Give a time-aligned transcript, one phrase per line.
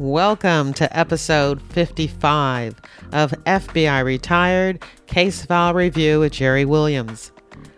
[0.00, 2.74] Welcome to episode 55
[3.12, 7.30] of FBI Retired Case File Review with Jerry Williams.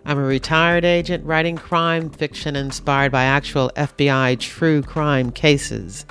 [0.07, 6.07] I'm a retired agent writing crime fiction inspired by actual FBI true crime cases.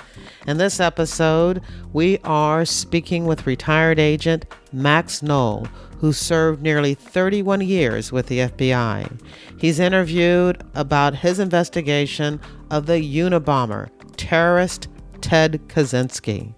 [0.45, 5.67] In this episode, we are speaking with retired agent Max Noel,
[6.01, 9.19] who served nearly 31 years with the FBI.
[9.57, 14.87] He's interviewed about his investigation of the Unabomber terrorist
[15.21, 16.53] Ted Kaczynski.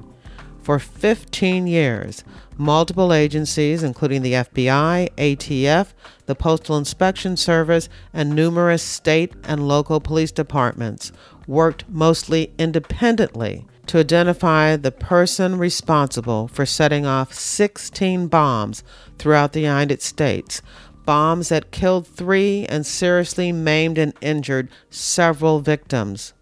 [0.61, 2.23] For 15 years,
[2.57, 5.93] multiple agencies, including the FBI, ATF,
[6.25, 11.11] the Postal Inspection Service, and numerous state and local police departments,
[11.47, 18.83] worked mostly independently to identify the person responsible for setting off 16 bombs
[19.17, 20.61] throughout the United States,
[21.05, 26.33] bombs that killed three and seriously maimed and injured several victims.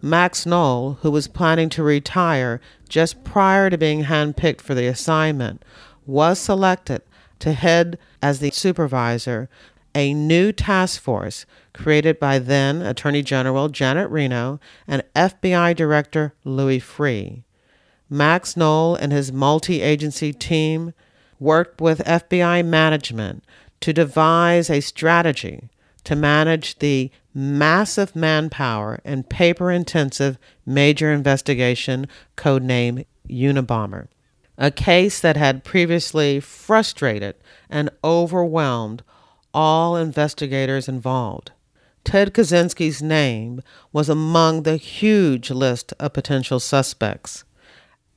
[0.00, 5.64] Max Noel, who was planning to retire just prior to being handpicked for the assignment,
[6.06, 7.02] was selected
[7.40, 9.48] to head as the supervisor
[9.94, 16.78] a new task force created by then Attorney General Janet Reno and FBI Director Louis
[16.80, 17.42] Freeh.
[18.10, 20.94] Max Noel and his multi agency team
[21.40, 23.44] worked with FBI management
[23.80, 25.68] to devise a strategy
[26.04, 34.08] to manage the massive manpower and paper intensive major investigation codenamed Unabomber,
[34.58, 37.36] a case that had previously frustrated
[37.70, 39.02] and overwhelmed
[39.54, 41.52] all investigators involved.
[42.04, 43.60] Ted Kaczynski's name
[43.92, 47.44] was among the huge list of potential suspects.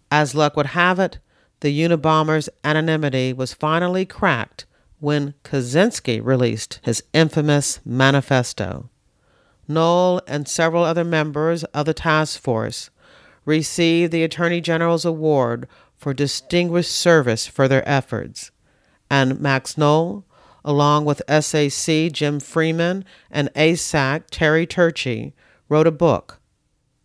[0.10, 1.20] As luck would have it,
[1.60, 4.66] the Unabomber's anonymity was finally cracked
[5.00, 8.90] when Kaczynski released his infamous manifesto.
[9.74, 12.90] Noel and several other members of the task force
[13.46, 18.52] received the Attorney General's Award for Distinguished Service for their efforts,
[19.10, 20.26] and Max Noel
[20.64, 25.34] along with SAC Jim Freeman and ASAC Terry Turchie,
[25.70, 26.40] wrote a book,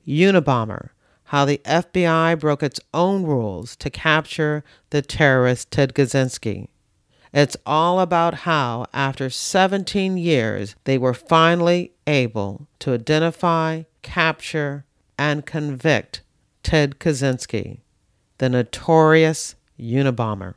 [0.07, 0.91] Unabomber
[1.25, 6.69] How the FBI Broke Its Own Rules to Capture the Terrorist Ted Kaczynski.
[7.37, 14.87] It's all about how, after 17 years, they were finally able to identify, capture,
[15.19, 16.23] and convict
[16.63, 17.81] Ted Kaczynski,
[18.39, 20.55] the notorious Unabomber.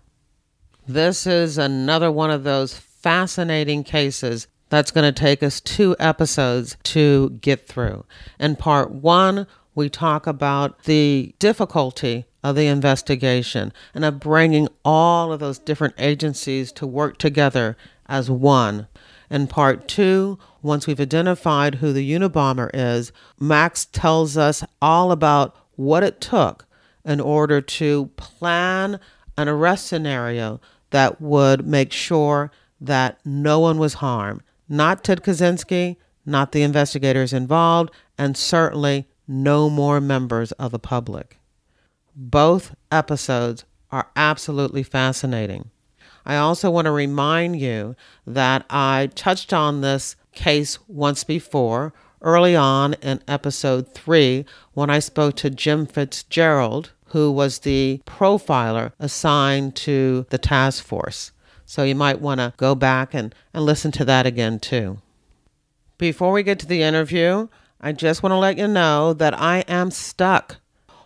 [0.88, 6.78] This is another one of those fascinating cases that's going to take us two episodes
[6.84, 8.06] to get through.
[8.40, 15.32] In part one, we talk about the difficulty of the investigation and of bringing all
[15.32, 17.76] of those different agencies to work together
[18.08, 18.88] as one.
[19.30, 25.56] In part two, once we've identified who the Unabomber is, Max tells us all about
[25.76, 26.66] what it took
[27.06, 29.00] in order to plan
[29.38, 32.52] an arrest scenario that would make sure
[32.82, 34.42] that no one was harmed.
[34.68, 41.40] Not Ted Kaczynski, not the investigators involved, and certainly no more members of the public.
[42.22, 45.72] Both episodes are absolutely fascinating.
[46.26, 47.96] I also want to remind you
[48.28, 54.44] that I touched on this case once before, early on in episode three,
[54.74, 61.32] when I spoke to Jim Fitzgerald, who was the profiler assigned to the task force.
[61.66, 64.98] So you might want to go back and, and listen to that again too.
[65.98, 67.48] Before we get to the interview,
[67.80, 70.58] I just want to let you know that I am stuck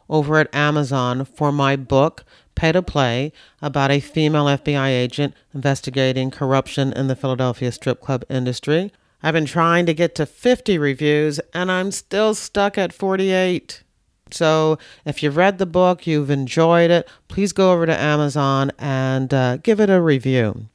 [0.10, 2.26] over at Amazon for my book,
[2.56, 3.32] Pay to Play,
[3.62, 8.92] about a female FBI agent investigating corruption in the Philadelphia strip club industry.
[9.22, 13.82] I've been trying to get to 50 reviews and I'm still stuck at 48.
[14.32, 19.34] So if you've read the book, you've enjoyed it, please go over to Amazon and
[19.34, 20.68] uh, give it a review.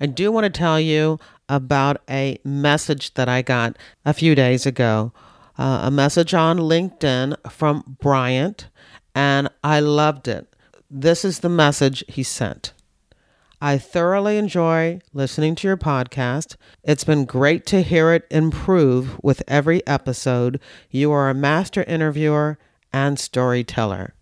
[0.00, 1.18] I do want to tell you
[1.48, 5.12] about a message that I got a few days ago.
[5.58, 8.68] Uh, a message on LinkedIn from Bryant,
[9.14, 10.54] and I loved it.
[10.88, 12.72] This is the message he sent.
[13.60, 16.54] I thoroughly enjoy listening to your podcast.
[16.84, 20.60] It's been great to hear it improve with every episode.
[20.90, 22.56] You are a master interviewer
[22.92, 24.14] and storyteller.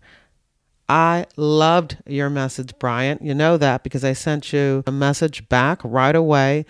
[0.89, 3.21] I loved your message, Bryant.
[3.21, 6.65] You know that because I sent you a message back right away,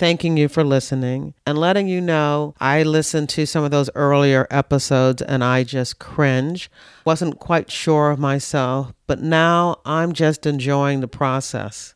[0.00, 4.46] thanking you for listening and letting you know I listened to some of those earlier
[4.50, 6.70] episodes and I just cringe.
[7.04, 11.94] Wasn't quite sure of myself, but now I'm just enjoying the process.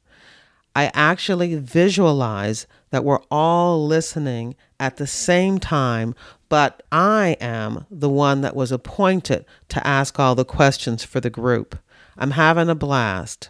[0.77, 6.15] I actually visualize that we're all listening at the same time
[6.51, 11.31] but I am the one that was appointed to ask all the questions for the
[11.31, 11.79] group.
[12.19, 13.49] I'm having a blast.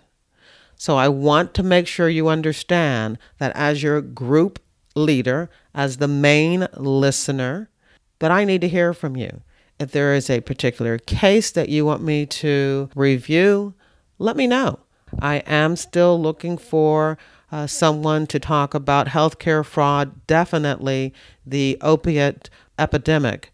[0.84, 4.58] So I want to make sure you understand that as your group
[4.94, 7.70] leader, as the main listener,
[8.18, 9.40] that I need to hear from you.
[9.78, 13.72] If there is a particular case that you want me to review,
[14.18, 14.78] let me know.
[15.22, 17.16] I am still looking for
[17.50, 21.14] uh, someone to talk about healthcare fraud, definitely
[21.46, 23.50] the opiate epidemic.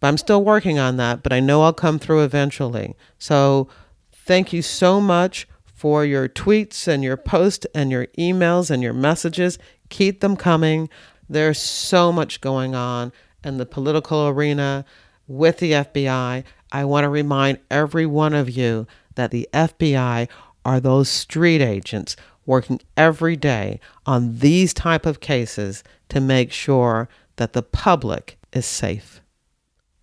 [0.00, 2.94] But I'm still working on that, but I know I'll come through eventually.
[3.18, 3.68] So
[4.12, 5.48] thank you so much
[5.84, 9.58] for your tweets and your posts and your emails and your messages.
[9.90, 10.88] Keep them coming.
[11.28, 13.12] There's so much going on
[13.44, 14.86] in the political arena
[15.28, 16.42] with the FBI.
[16.72, 18.86] I want to remind every one of you
[19.16, 20.26] that the FBI
[20.64, 22.16] are those street agents
[22.46, 28.64] working every day on these type of cases to make sure that the public is
[28.64, 29.20] safe.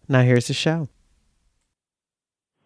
[0.08, 0.90] Now here's the show.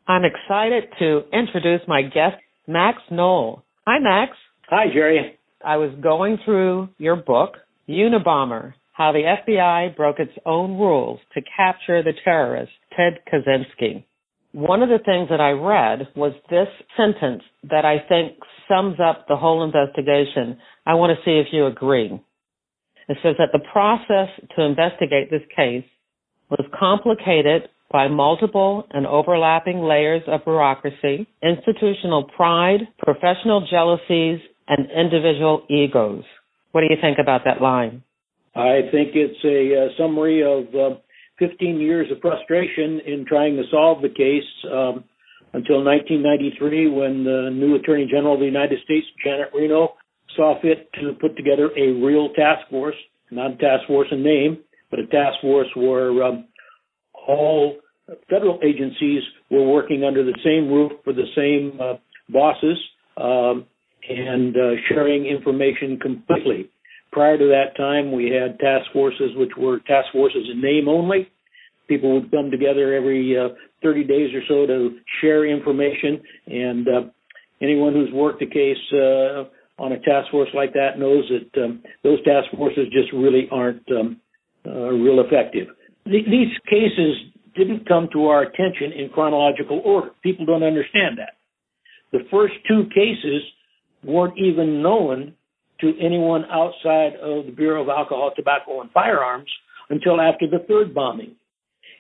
[0.06, 2.36] I'm excited to introduce my guest,
[2.68, 3.64] Max Noel.
[3.86, 4.32] Hi, Max.
[4.70, 5.38] Hi, Jerry.
[5.64, 7.58] I was going through your book,
[7.88, 14.04] Unabomber, how the FBI broke its own rules to capture the terrorist, Ted Kaczynski.
[14.54, 18.38] One of the things that I read was this sentence that I think
[18.70, 20.58] sums up the whole investigation.
[20.86, 22.20] I want to see if you agree.
[23.08, 25.86] It says that the process to investigate this case
[26.50, 35.64] was complicated by multiple and overlapping layers of bureaucracy, institutional pride, professional jealousies, and individual
[35.70, 36.24] egos.
[36.72, 38.04] What do you think about that line?
[38.56, 40.98] I think it's a, a summary of uh,
[41.40, 45.04] 15 years of frustration in trying to solve the case um,
[45.54, 49.94] until 1993 when the new Attorney General of the United States, Janet Reno,
[50.36, 52.96] saw fit to put together a real task force,
[53.32, 54.58] not a task force in name,
[54.90, 56.48] but a task force where um,
[57.27, 57.77] all
[58.30, 61.95] federal agencies were working under the same roof for the same uh,
[62.30, 62.77] bosses
[63.18, 63.66] um,
[64.07, 66.69] and uh, sharing information completely.
[67.12, 71.31] Prior to that time, we had task forces which were task forces in name only.
[71.88, 73.50] People would come together every uh,
[73.83, 77.01] 30 days or so to share information, and uh,
[77.62, 79.45] anyone who's worked a case uh,
[79.77, 83.83] on a task force like that knows that um, those task forces just really aren't
[83.92, 84.19] um,
[84.66, 85.68] uh, real effective.
[86.06, 87.16] Th- these cases
[87.56, 90.10] didn't come to our attention in chronological order.
[90.22, 91.36] People don't understand that.
[92.12, 93.42] The first two cases
[94.04, 95.34] weren't even known
[95.81, 99.50] to anyone outside of the Bureau of Alcohol, Tobacco, and Firearms
[99.90, 101.36] until after the third bombing.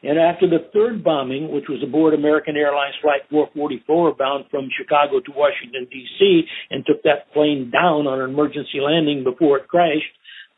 [0.03, 5.19] And after the third bombing, which was aboard American Airlines Flight 444 bound from Chicago
[5.19, 10.03] to Washington, D.C., and took that plane down on an emergency landing before it crashed,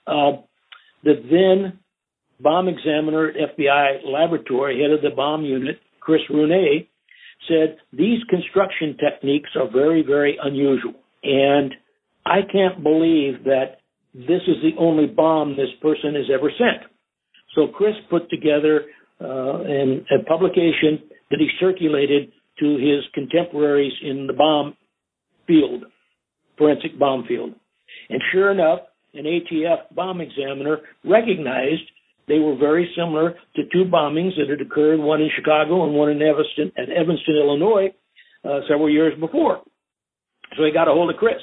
[0.05, 0.43] uh,
[1.03, 1.79] the then
[2.39, 6.88] bomb examiner at FBI laboratory, head of the bomb unit, Chris Ronay,
[7.48, 10.94] said these construction techniques are very, very unusual.
[11.24, 11.74] And
[12.25, 13.78] I can't believe that
[14.13, 16.92] this is the only bomb this person has ever sent.
[17.56, 18.86] So Chris put together
[19.22, 24.75] uh, an, a publication that he circulated to his contemporaries in the bomb
[25.45, 25.86] field,
[26.57, 27.54] forensic bomb field.
[28.10, 28.80] And sure enough,
[29.13, 31.84] an ATF bomb examiner recognized
[32.27, 36.09] they were very similar to two bombings that had occurred, one in Chicago and one
[36.09, 37.93] in Evanston, at Evanston, Illinois,
[38.43, 39.62] uh, several years before.
[40.57, 41.41] So he got a hold of Chris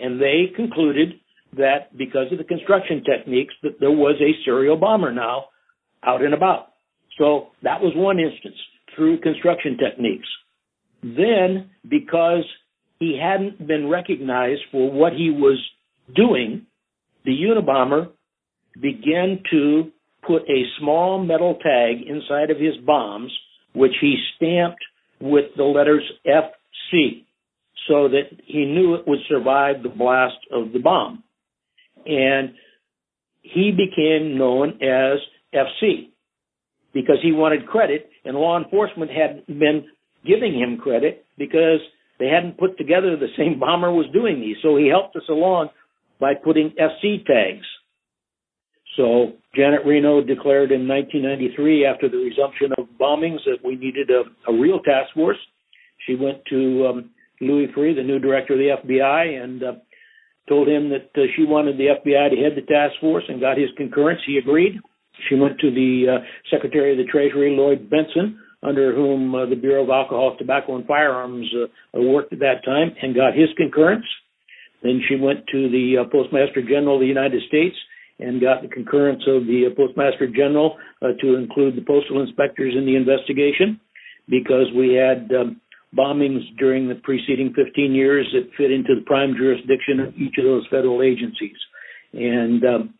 [0.00, 1.14] and they concluded
[1.56, 5.46] that because of the construction techniques that there was a serial bomber now
[6.04, 6.68] out and about.
[7.18, 8.56] So that was one instance
[8.94, 10.28] through construction techniques.
[11.02, 12.44] Then because
[12.98, 15.58] he hadn't been recognized for what he was
[16.14, 16.66] doing,
[17.24, 18.10] the Unabomber
[18.80, 19.90] began to
[20.26, 23.32] put a small metal tag inside of his bombs,
[23.74, 24.82] which he stamped
[25.20, 27.24] with the letters FC
[27.88, 31.22] so that he knew it would survive the blast of the bomb.
[32.06, 32.54] And
[33.42, 35.18] he became known as
[35.54, 36.10] FC
[36.92, 39.86] because he wanted credit and law enforcement hadn't been
[40.26, 41.80] giving him credit because
[42.18, 44.56] they hadn't put together the same bomber was doing these.
[44.62, 45.68] So he helped us along
[46.20, 47.66] by putting FC tags.
[48.98, 54.24] So Janet Reno declared in 1993 after the resumption of bombings that we needed a,
[54.50, 55.38] a real task force.
[56.04, 59.72] She went to um, Louis Freeh, the new director of the FBI, and uh,
[60.48, 63.56] told him that uh, she wanted the FBI to head the task force and got
[63.56, 64.20] his concurrence.
[64.26, 64.80] He agreed.
[65.28, 69.54] She went to the uh, Secretary of the Treasury, Lloyd Bentsen, under whom uh, the
[69.54, 74.06] Bureau of Alcohol, Tobacco, and Firearms uh, worked at that time, and got his concurrence.
[74.82, 77.76] Then she went to the uh, Postmaster General of the United States
[78.18, 82.84] and got the concurrence of the Postmaster General uh, to include the postal inspectors in
[82.84, 83.80] the investigation
[84.28, 85.60] because we had um,
[85.96, 90.44] bombings during the preceding 15 years that fit into the prime jurisdiction of each of
[90.44, 91.56] those federal agencies.
[92.12, 92.94] And um,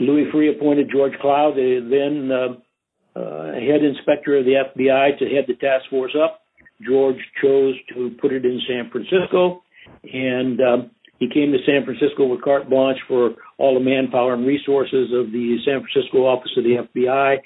[0.00, 5.24] Louis Freeh appointed George Clow, the then uh, uh, head inspector of the FBI, to
[5.24, 6.42] head the task force up.
[6.86, 9.62] George chose to put it in San Francisco,
[10.04, 14.46] and um, he came to San Francisco with carte blanche for all the manpower and
[14.46, 17.38] resources of the San Francisco office of the FBI.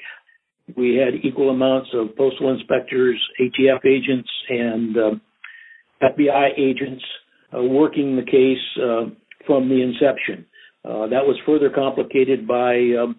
[0.77, 5.11] We had equal amounts of postal inspectors, ATF agents, and uh,
[6.03, 7.03] FBI agents
[7.57, 9.11] uh, working the case uh,
[9.47, 10.47] from the inception.
[10.85, 13.17] Uh, that was further complicated by um,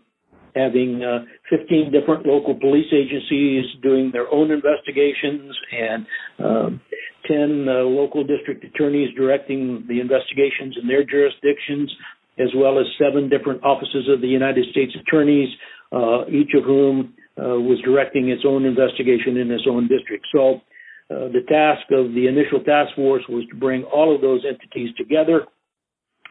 [0.55, 6.05] having uh, 15 different local police agencies doing their own investigations and
[6.43, 6.81] um,
[7.27, 11.91] 10 uh, local district attorneys directing the investigations in their jurisdictions,
[12.39, 15.49] as well as seven different offices of the United States attorneys,
[15.91, 20.25] uh, each of whom uh, was directing its own investigation in its own district.
[20.35, 20.61] So
[21.09, 24.95] uh, the task of the initial task force was to bring all of those entities
[24.97, 25.45] together,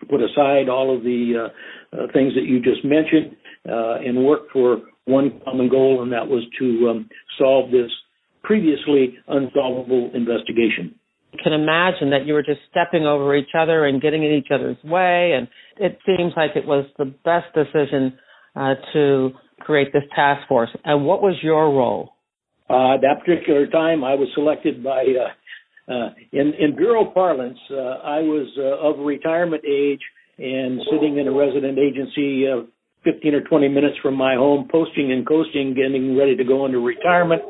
[0.09, 4.79] put aside all of the uh, uh, things that you just mentioned, and work for
[5.05, 7.91] one common goal, and that was to um, solve this
[8.43, 10.95] previously unsolvable investigation.
[11.35, 14.49] I can imagine that you were just stepping over each other and getting in each
[14.53, 18.19] other's way, and it seems like it was the best decision
[18.55, 20.69] uh, to create this task force.
[20.85, 22.11] And what was your role?
[22.69, 27.75] Uh, that particular time, I was selected by, uh, uh, in, in bureau parlance, uh,
[27.75, 30.01] I was uh, of retirement age
[30.39, 32.45] and sitting in a resident agency
[33.05, 36.79] 15 or 20 minutes from my home, posting and coasting, getting ready to go into
[36.79, 37.43] retirement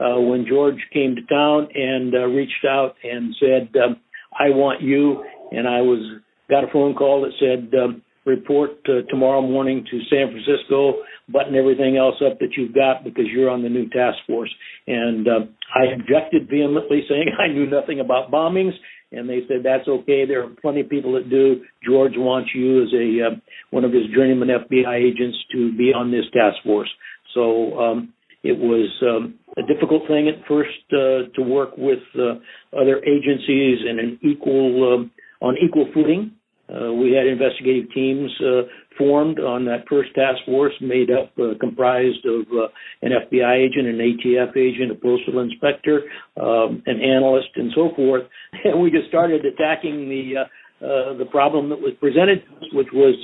[0.00, 3.96] uh, when George came to town and uh, reached out and said, um,
[4.38, 9.08] "I want you." And I was got a phone call that said, um, "Report uh,
[9.08, 11.02] tomorrow morning to San Francisco.
[11.28, 14.52] Button everything else up that you've got because you're on the new task force."
[14.86, 15.40] And uh,
[15.74, 18.72] I objected vehemently, saying I knew nothing about bombings.
[19.12, 20.26] And they said that's okay.
[20.26, 21.62] There are plenty of people that do.
[21.84, 23.36] George wants you as a uh,
[23.70, 26.90] one of his journeyman FBI agents to be on this task force.
[27.34, 32.34] So um, it was um, a difficult thing at first uh, to work with uh,
[32.76, 35.10] other agencies and an equal um,
[35.40, 36.32] on equal footing.
[36.68, 38.62] Uh, we had investigative teams uh,
[38.96, 42.68] formed on that first task force, made up uh, comprised of uh,
[43.02, 46.02] an FBI agent, an ATF agent, a postal inspector,
[46.40, 48.24] um, an analyst, and so forth.
[48.64, 50.46] And we just started attacking the
[50.84, 53.14] uh, the problem that was presented, which was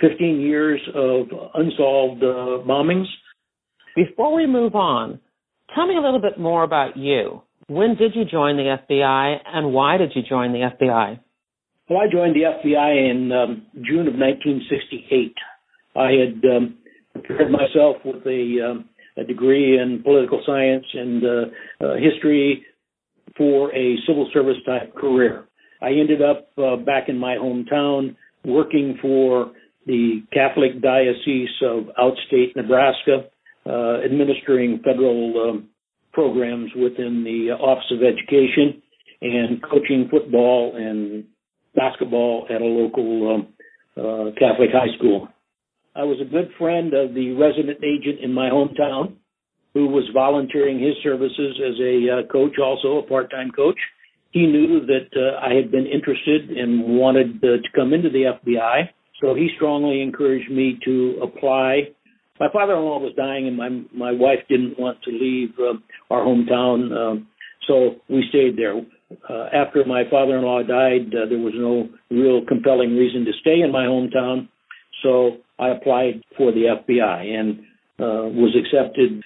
[0.00, 3.06] 15 years of unsolved bombings
[3.94, 5.20] before we move on,
[5.74, 7.42] tell me a little bit more about you.
[7.66, 11.20] When did you join the FBI and why did you join the FBI?
[11.90, 15.34] Well, I joined the FBI in um, June of 1968.
[15.96, 16.78] I had um,
[17.12, 22.64] prepared myself with a, um, a, degree in political science and uh, uh, history
[23.36, 25.48] for a civil service type career.
[25.82, 29.50] I ended up uh, back in my hometown working for
[29.84, 33.24] the Catholic Diocese of Outstate Nebraska
[33.66, 35.68] uh, administering federal um,
[36.12, 38.80] programs within the Office of Education
[39.22, 41.24] and coaching football and
[41.74, 43.48] basketball at a local um,
[43.96, 45.28] uh, Catholic high school.
[45.94, 49.16] I was a good friend of the resident agent in my hometown
[49.74, 53.78] who was volunteering his services as a uh, coach, also a part-time coach.
[54.30, 58.34] He knew that uh, I had been interested and wanted uh, to come into the
[58.38, 58.88] FBI,
[59.20, 61.90] so he strongly encouraged me to apply
[62.40, 65.74] my father-in-law was dying, and my my wife didn't want to leave uh,
[66.12, 67.28] our hometown, um,
[67.68, 68.80] so we stayed there.
[69.28, 73.72] Uh, after my father-in-law died, uh, there was no real compelling reason to stay in
[73.72, 74.48] my hometown,
[75.02, 77.58] so I applied for the FBI and
[77.98, 79.22] uh, was accepted.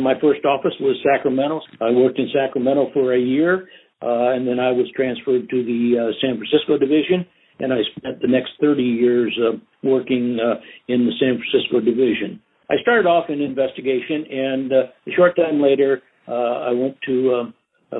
[0.00, 1.60] My first office was Sacramento.
[1.80, 3.68] I worked in Sacramento for a year,
[4.02, 7.24] uh, and then I was transferred to the uh, San Francisco division,
[7.60, 12.40] and I spent the next 30 years uh, working uh, in the San Francisco division.
[12.70, 17.30] I started off in investigation, and uh, a short time later, uh, I went to
[17.30, 17.54] a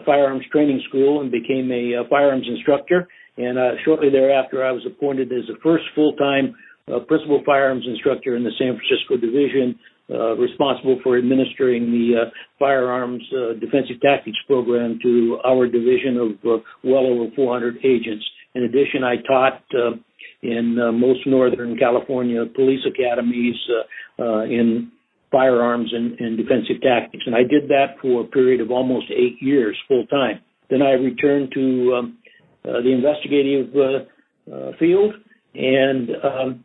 [0.05, 3.09] firearms training school and became a, a firearms instructor.
[3.37, 6.55] And uh, shortly thereafter, I was appointed as the first full-time
[6.89, 9.79] uh, principal firearms instructor in the San Francisco division,
[10.11, 16.31] uh, responsible for administering the uh, firearms uh, defensive tactics program to our division of
[16.45, 18.25] uh, well over 400 agents.
[18.55, 19.97] In addition, I taught uh,
[20.43, 24.91] in uh, most Northern California police academies uh, uh, in
[25.33, 27.25] firearms and, and, defensive tactics.
[27.27, 30.41] And I did that for a period of almost eight years full time.
[30.71, 32.19] Then I returned to um,
[32.65, 35.15] uh, the investigative uh, uh, field
[35.55, 36.65] and um,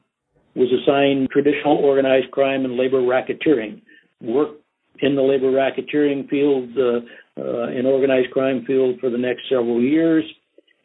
[0.56, 3.82] was assigned traditional organized crime and labor racketeering.
[4.22, 4.62] Worked
[5.00, 9.82] in the labor racketeering field, uh, uh, in organized crime field for the next several
[9.82, 10.24] years.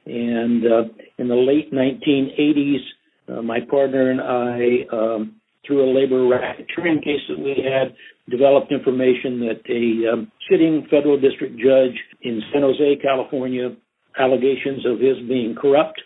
[0.05, 0.83] And uh,
[1.19, 2.81] in the late 1980s,
[3.29, 7.95] uh, my partner and I, um, through a labor racketeering case that we had,
[8.31, 13.75] developed information that a um, sitting federal district judge in San Jose, California,
[14.19, 16.01] allegations of his being corrupt,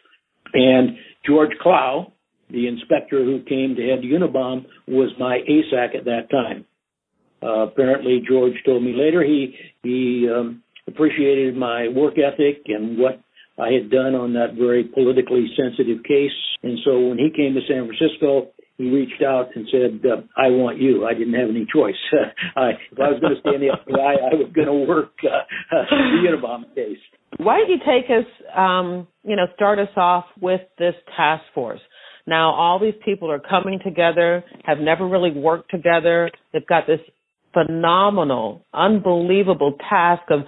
[0.54, 0.96] and
[1.26, 2.12] George Clow,
[2.50, 6.64] the inspector who came to head Unabom, was my ASAC at that time.
[7.42, 13.20] Uh, apparently, George told me later he he um, appreciated my work ethic and what
[13.58, 16.36] I had done on that very politically sensitive case.
[16.62, 18.48] And so when he came to San Francisco,
[18.78, 21.95] he reached out and said, uh, "I want you." I didn't have any choice.
[22.56, 23.99] I, if I was going to stay in the FBI,
[24.33, 25.42] I was going to work uh,
[25.90, 26.99] the Unabom case.
[27.38, 31.80] Why don't you take us, um, you know, start us off with this task force?
[32.26, 36.30] Now, all these people are coming together, have never really worked together.
[36.52, 37.00] They've got this
[37.52, 40.40] phenomenal, unbelievable task of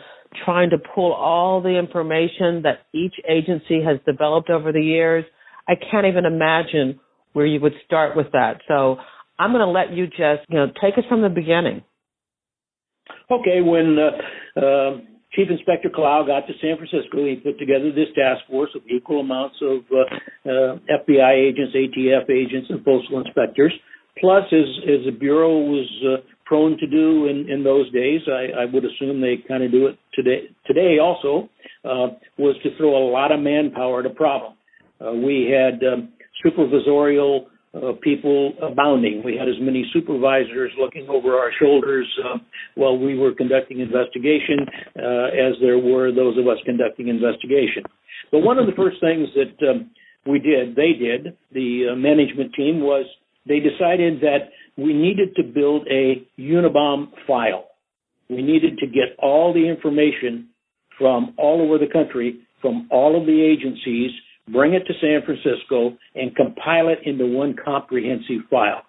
[0.45, 5.25] trying to pull all the information that each agency has developed over the years.
[5.69, 7.01] I can't even imagine
[7.39, 8.63] where you would start with that.
[8.67, 8.97] So
[9.39, 11.85] I'm going to let you just, you know, take us from the beginning.
[13.31, 14.97] Okay, when uh, uh,
[15.35, 19.21] Chief Inspector Clow got to San Francisco, he put together this task force of equal
[19.21, 23.73] amounts of uh, uh FBI agents, ATF agents, and postal inspectors.
[24.19, 28.63] Plus, as, as the Bureau was uh, prone to do in, in those days, I,
[28.63, 31.49] I would assume they kind of do it today, today also,
[31.85, 34.55] uh, was to throw a lot of manpower at a problem.
[35.01, 36.09] We had um,
[36.45, 39.23] supervisorial uh, people abounding.
[39.25, 42.39] We had as many supervisors looking over our shoulders uh,
[42.75, 44.67] while we were conducting investigation
[44.97, 47.83] uh, as there were those of us conducting investigation.
[48.33, 49.91] But one of the first things that um,
[50.27, 53.07] we did, they did, the uh, management team, was
[53.47, 57.67] they decided that we needed to build a Unabom file.
[58.31, 60.49] We needed to get all the information
[60.99, 64.11] from all over the country, from all of the agencies,
[64.53, 68.83] bring it to San Francisco, and compile it into one comprehensive file.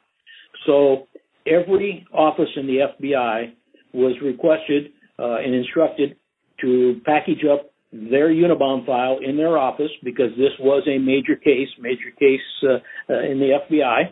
[0.65, 1.07] So
[1.45, 3.53] every office in the FBI
[3.93, 6.15] was requested uh, and instructed
[6.61, 11.69] to package up their Unabom file in their office because this was a major case,
[11.79, 12.73] major case uh,
[13.11, 14.11] uh, in the FBI,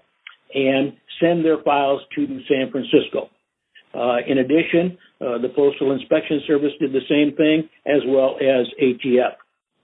[0.53, 3.29] and send their files to San Francisco.
[3.93, 8.67] Uh, in addition, uh, the Postal Inspection Service did the same thing, as well as
[8.81, 9.35] ATF.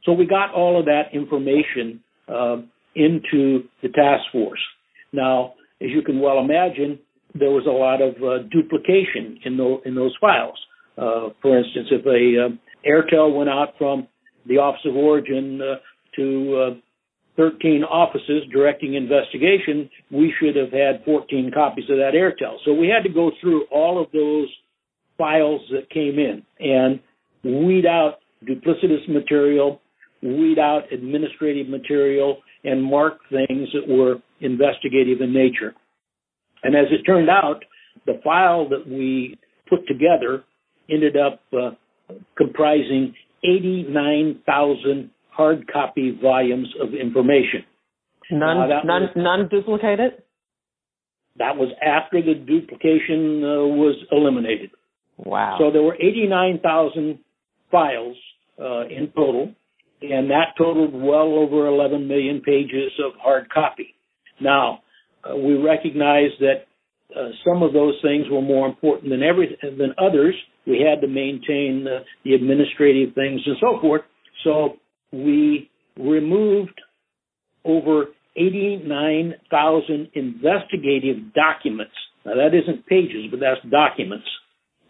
[0.05, 2.57] So we got all of that information uh,
[2.95, 4.59] into the task force.
[5.11, 6.99] Now, as you can well imagine,
[7.35, 10.57] there was a lot of uh, duplication in, in those files.
[10.97, 14.07] Uh, for instance, if a uh, Airtel went out from
[14.45, 15.75] the Office of Origin uh,
[16.15, 16.79] to uh,
[17.37, 22.57] 13 offices directing investigation, we should have had 14 copies of that Airtel.
[22.63, 24.47] So we had to go through all of those
[25.17, 26.99] files that came in and
[27.43, 29.79] weed out duplicitous material
[30.23, 35.73] weed out administrative material and mark things that were investigative in nature.
[36.63, 37.63] And as it turned out,
[38.05, 39.37] the file that we
[39.69, 40.43] put together
[40.89, 41.71] ended up uh,
[42.37, 47.65] comprising 89,000 hard copy volumes of information.
[48.31, 50.23] None, uh, none, was, none duplicated?
[51.37, 54.71] That was after the duplication uh, was eliminated.
[55.17, 55.57] Wow.
[55.59, 57.19] So there were 89,000
[57.71, 58.15] files
[58.59, 59.53] uh, in total
[60.11, 63.95] and that totaled well over 11 million pages of hard copy.
[64.41, 64.79] Now,
[65.23, 66.65] uh, we recognize that
[67.15, 70.35] uh, some of those things were more important than every than others.
[70.65, 71.85] We had to maintain
[72.23, 74.01] the administrative things and so forth.
[74.43, 74.77] So
[75.11, 76.79] we removed
[77.63, 81.93] over 89,000 investigative documents.
[82.25, 84.25] Now that isn't pages, but that's documents,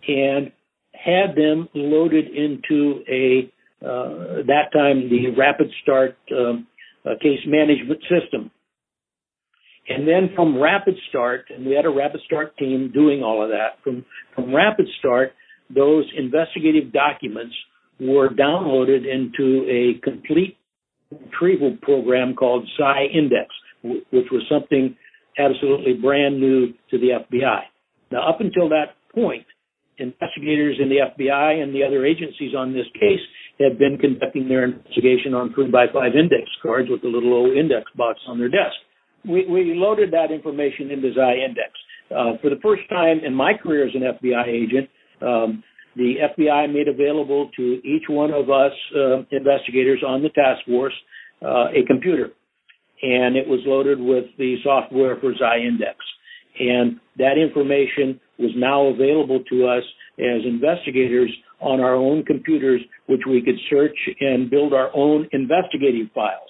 [0.08, 0.52] and
[0.94, 3.52] had them loaded into a
[3.84, 6.68] uh, that time the Rapid Start um,
[7.06, 8.52] uh, case management system.
[9.88, 13.50] And then from Rapid Start, and we had a Rapid Start team doing all of
[13.50, 13.84] that.
[13.84, 15.34] From from Rapid Start,
[15.70, 17.54] those investigative documents
[18.00, 20.58] were downloaded into a complete
[21.12, 23.48] retrieval program called ZyINDEX,
[23.84, 24.96] which was something
[25.38, 27.62] absolutely brand new to the FBI.
[28.12, 29.46] Now, up until that point,
[29.98, 33.22] investigators in the FBI and the other agencies on this case
[33.60, 37.56] had been conducting their investigation on 3 by 5 index cards with a little old
[37.56, 38.76] index box on their desk.
[39.26, 41.72] We, we loaded that information into ZyINDEX.
[42.12, 44.90] Uh, for the first time in my career as an FBI agent,
[45.22, 45.64] um,
[45.96, 50.94] the FBI made available to each one of us uh, investigators on the task force
[51.42, 52.32] uh, a computer.
[53.02, 55.96] and it was loaded with the software for ZyINDEX.
[56.60, 59.84] And that information was now available to us
[60.20, 66.08] as investigators on our own computers, which we could search and build our own investigative
[66.14, 66.50] files.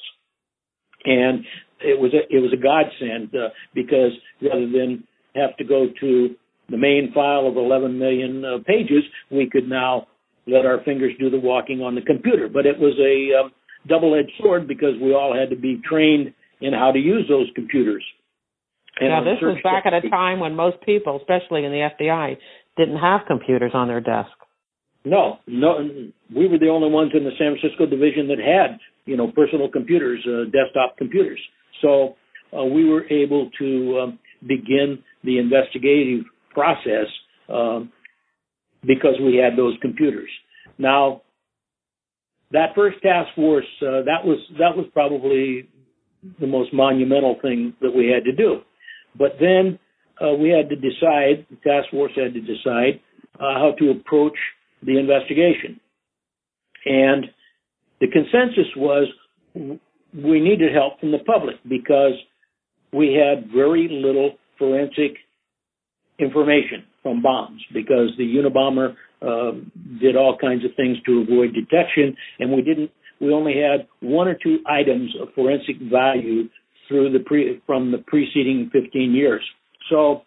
[1.05, 1.45] And
[1.79, 4.11] it was a, it was a godsend uh, because
[4.41, 5.03] rather than
[5.35, 6.35] have to go to
[6.69, 10.07] the main file of 11 million uh, pages, we could now
[10.47, 12.47] let our fingers do the walking on the computer.
[12.47, 13.51] But it was a um,
[13.87, 18.03] double-edged sword because we all had to be trained in how to use those computers.
[18.99, 22.37] And now, this was back at a time when most people, especially in the FBI,
[22.77, 24.31] didn't have computers on their desk.
[25.05, 25.79] No, no,
[26.33, 29.69] we were the only ones in the San Francisco division that had, you know, personal
[29.69, 31.39] computers, uh, desktop computers.
[31.81, 32.15] So
[32.57, 37.07] uh, we were able to um, begin the investigative process
[37.49, 37.91] um,
[38.85, 40.29] because we had those computers.
[40.77, 41.21] Now,
[42.51, 45.67] that first task force, uh, that was that was probably
[46.39, 48.61] the most monumental thing that we had to do.
[49.17, 49.79] But then
[50.21, 52.99] uh, we had to decide, the task force had to decide
[53.35, 54.37] uh, how to approach
[54.81, 55.79] the investigation.
[56.85, 57.25] And
[58.01, 59.07] the consensus was
[59.55, 62.13] we needed help from the public because
[62.91, 65.17] we had very little forensic
[66.19, 69.57] information from bombs because the Unabomber uh,
[69.99, 72.91] did all kinds of things to avoid detection, and we didn't.
[73.19, 76.49] We only had one or two items of forensic value
[76.87, 79.41] through the pre, from the preceding 15 years.
[79.89, 80.21] So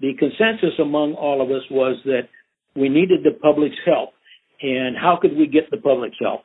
[0.00, 2.28] the consensus among all of us was that
[2.76, 4.10] we needed the public's help.
[4.62, 6.42] And how could we get the public's help?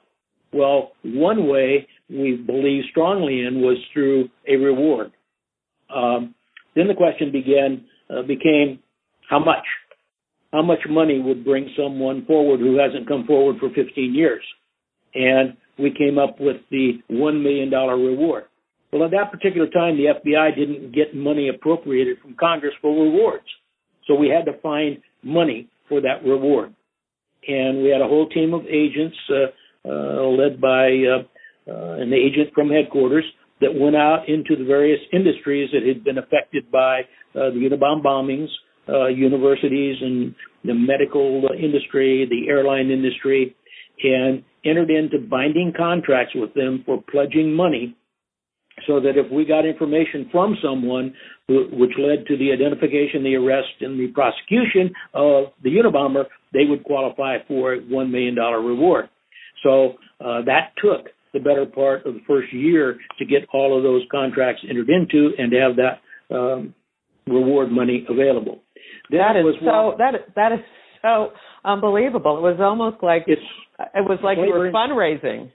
[0.54, 5.12] Well, one way we believe strongly in was through a reward.
[5.93, 6.34] Um,
[6.75, 8.80] then the question began uh, became
[9.30, 9.65] how much?
[10.54, 14.43] How much money would bring someone forward who hasn't come forward for 15 years?
[15.13, 18.45] And we came up with the $1 million reward.
[18.95, 23.43] Well, at that particular time, the FBI didn't get money appropriated from Congress for rewards.
[24.08, 26.73] So we had to find money for that reward.
[27.45, 29.51] And we had a whole team of agents, uh,
[29.86, 31.23] uh, led by uh,
[31.69, 33.25] uh an agent from headquarters,
[33.60, 37.01] that went out into the various industries that had been affected by
[37.36, 38.47] uh, the Unabomb bombings,
[38.88, 43.58] uh, universities and the medical industry, the airline industry,
[44.01, 47.93] and entered into binding contracts with them for pledging money
[48.88, 51.13] so that if we got information from someone
[51.47, 56.65] who, which led to the identification, the arrest, and the prosecution of the Unabomber, they
[56.65, 59.09] would qualify for a $1 million reward.
[59.63, 63.83] So uh, that took the better part of the first year to get all of
[63.83, 66.73] those contracts entered into and to have that um,
[67.27, 68.61] reward money available.
[69.11, 70.59] That is so that that is
[71.01, 71.31] so
[71.63, 72.38] unbelievable.
[72.38, 73.41] It was almost like it's,
[73.79, 75.51] it was like you were fundraising.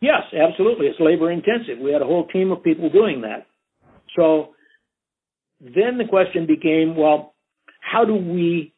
[0.00, 0.86] Yes, absolutely.
[0.86, 1.78] It's labor intensive.
[1.78, 3.46] We had a whole team of people doing that.
[4.16, 4.54] So
[5.60, 7.34] then the question became, well,
[7.80, 8.72] how do we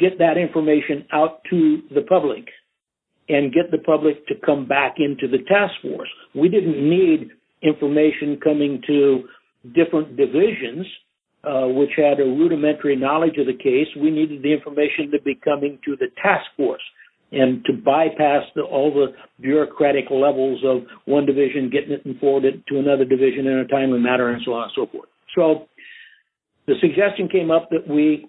[0.00, 2.46] get that information out to the public
[3.28, 6.08] and get the public to come back into the task force?
[6.34, 7.30] We didn't need
[7.62, 9.28] information coming to
[9.72, 10.86] different divisions,
[11.44, 13.86] uh, which had a rudimentary knowledge of the case.
[14.00, 16.82] We needed the information to be coming to the task force
[17.32, 19.08] and to bypass the, all the
[19.40, 23.98] bureaucratic levels of one division getting it and forwarded to another division in a timely
[23.98, 25.08] manner and so on and so forth.
[25.36, 25.66] So
[26.66, 28.28] the suggestion came up that we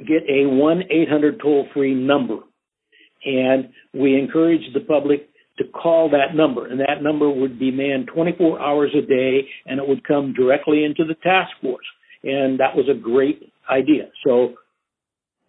[0.00, 2.38] get a 1-800 toll-free number
[3.24, 8.08] and we encouraged the public to call that number and that number would be manned
[8.14, 11.84] 24 hours a day and it would come directly into the task force
[12.22, 14.08] and that was a great idea.
[14.26, 14.54] So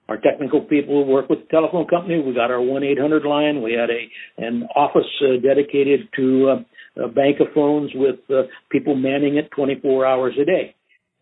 [0.09, 2.19] our technical people work with the telephone company.
[2.19, 3.61] We got our 1-800 line.
[3.61, 6.63] We had a an office uh, dedicated to
[6.97, 10.75] uh, bank of phones with uh, people manning it 24 hours a day.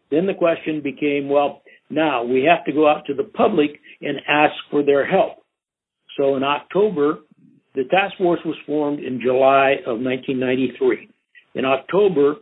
[0.10, 3.72] Then the question became, well, now we have to go out to the public
[4.02, 5.44] and ask for their help.
[6.18, 7.20] So in October,
[7.76, 11.10] the task force was formed in July of 1993.
[11.56, 12.36] In October,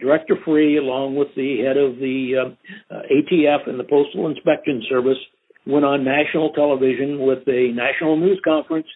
[0.00, 4.82] Director Freeh, along with the head of the uh, uh, ATF and the Postal Inspection
[4.88, 5.18] Service,
[5.66, 8.86] went on national television with a national news conference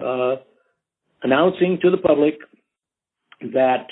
[0.00, 0.36] uh,
[1.22, 2.34] announcing to the public
[3.40, 3.86] that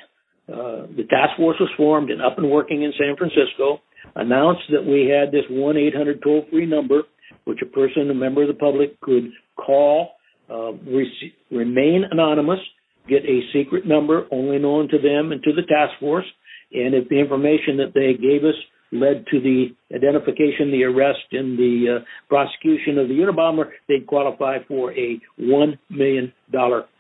[0.49, 3.81] uh, the task force was formed and up and working in San Francisco,
[4.15, 7.03] announced that we had this 1 800 toll free number,
[7.45, 9.25] which a person, a member of the public, could
[9.57, 10.11] call,
[10.49, 12.61] uh, re- remain anonymous,
[13.09, 16.27] get a secret number only known to them and to the task force.
[16.73, 18.55] And if the information that they gave us
[18.93, 24.59] led to the identification, the arrest, and the uh, prosecution of the Unabomber, they'd qualify
[24.69, 26.33] for a $1 million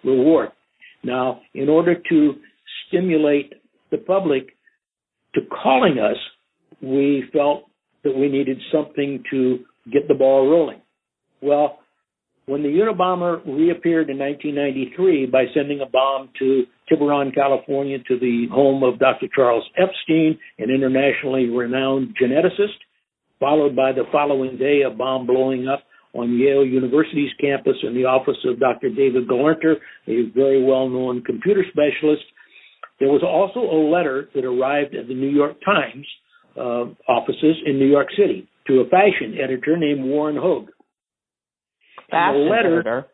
[0.05, 0.51] reward.
[1.05, 2.35] Now, in order to
[2.87, 3.55] stimulate
[3.90, 4.49] the public
[5.35, 6.16] to calling us,
[6.83, 7.64] we felt
[8.05, 9.59] that we needed something to
[9.92, 10.81] get the ball rolling.
[11.40, 11.79] Well,
[12.47, 18.47] when the Unabomber reappeared in 1993 by sending a bomb to Tiburon, California, to the
[18.53, 19.27] home of Dr.
[19.35, 22.79] Charles Epstein, an internationally renowned geneticist,
[23.41, 25.83] followed by the following day a bomb blowing up
[26.15, 28.91] on Yale University's campus in the office of Dr.
[28.91, 29.75] David Gelernter,
[30.07, 32.23] a very well-known computer specialist.
[33.01, 36.07] There was also a letter that arrived at the New York Times
[36.57, 40.69] uh, offices in New York City to a fashion editor named Warren Hoge.
[42.11, 43.07] The letter, editor.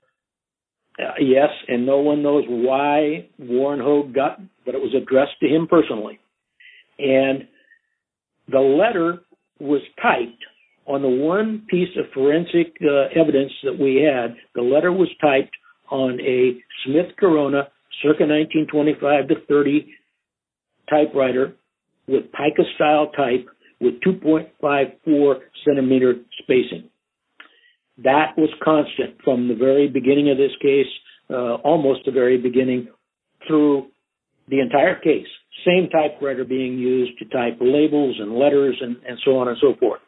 [0.99, 5.49] Uh, yes, and no one knows why Warren Hoge got, but it was addressed to
[5.49, 6.19] him personally.
[6.99, 7.49] And
[8.51, 9.21] the letter
[9.59, 10.45] was typed
[10.87, 14.37] on the one piece of forensic uh, evidence that we had.
[14.55, 15.57] The letter was typed
[15.91, 17.69] on a Smith Corona
[18.03, 19.87] circa 1925 to 30
[20.91, 21.55] typewriter
[22.09, 23.47] with pica style type
[23.81, 26.89] with 2.54 centimeter spacing.
[27.99, 30.87] That was constant from the very beginning of this case,
[31.31, 32.89] uh, almost the very beginning,
[33.47, 33.89] through
[34.49, 35.27] the entire case.
[35.67, 39.75] Same typewriter being used to type labels and letters and, and so on and so
[39.79, 40.01] forth.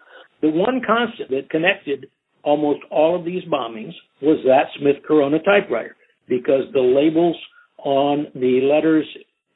[0.43, 2.07] The one constant that connected
[2.43, 5.97] almost all of these bombings was that Smith Corona typewriter
[6.29, 7.37] because the labels
[7.79, 9.07] on the letters,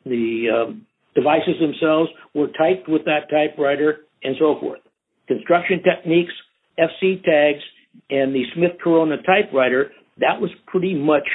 [0.05, 4.81] the um, devices themselves were typed with that typewriter and so forth.
[5.27, 6.33] Construction techniques,
[6.79, 7.62] FC tags,
[8.11, 11.29] and the Smith Corona typewriter, that was pretty much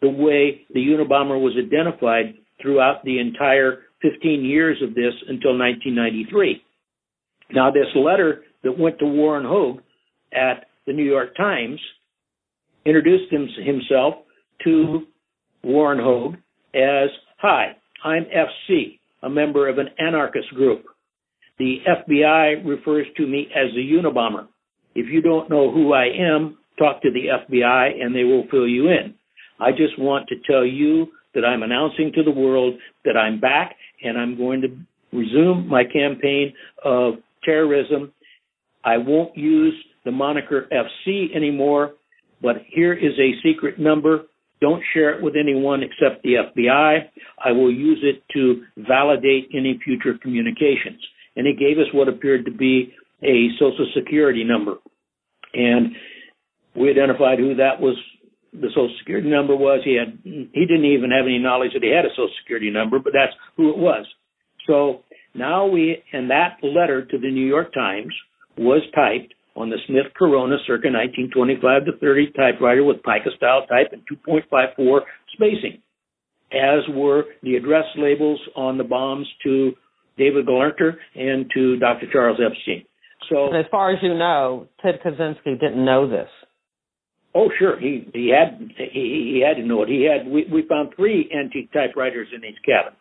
[0.00, 6.62] the way the Unabomber was identified throughout the entire 15 years of this until 1993.
[7.52, 9.80] Now, this letter that went to Warren Hoge
[10.32, 11.80] at the New York Times
[12.84, 14.14] introduced himself
[14.64, 15.02] to
[15.62, 16.34] Warren Hoge
[16.74, 20.84] as, Hi, I'm FC, a member of an anarchist group.
[21.58, 24.46] The FBI refers to me as the Unabomber.
[24.96, 28.66] If you don't know who I am, talk to the FBI and they will fill
[28.66, 29.14] you in.
[29.60, 33.76] I just want to tell you that I'm announcing to the world that I'm back
[34.02, 34.68] and I'm going to
[35.12, 38.12] resume my campaign of terrorism.
[38.84, 39.74] I won't use
[40.06, 41.92] the moniker FC anymore,
[42.40, 44.22] but here is a secret number.
[44.62, 47.00] Don't share it with anyone except the FBI.
[47.44, 51.02] I will use it to validate any future communications.
[51.36, 54.76] And he gave us what appeared to be a social security number.
[55.54, 55.94] And
[56.74, 57.96] we identified who that was
[58.52, 59.80] the social security number was.
[59.84, 62.98] He had he didn't even have any knowledge that he had a social security number,
[62.98, 64.06] but that's who it was.
[64.66, 65.02] So
[65.34, 68.12] now we and that letter to the New York Times
[68.56, 73.92] was typed on the Smith Corona circa 1925 to 30 typewriter with pica style type
[73.92, 75.00] and 2.54
[75.32, 75.80] spacing,
[76.52, 79.72] as were the address labels on the bombs to
[80.18, 82.06] David Gelernter and to Dr.
[82.12, 82.84] Charles Epstein.
[83.28, 86.28] So, as far as you know, Ted Kaczynski didn't know this.
[87.34, 87.78] Oh, sure.
[87.78, 89.88] He he had he, he had to know it.
[89.88, 92.94] He had we we found three antique typewriters in his cabin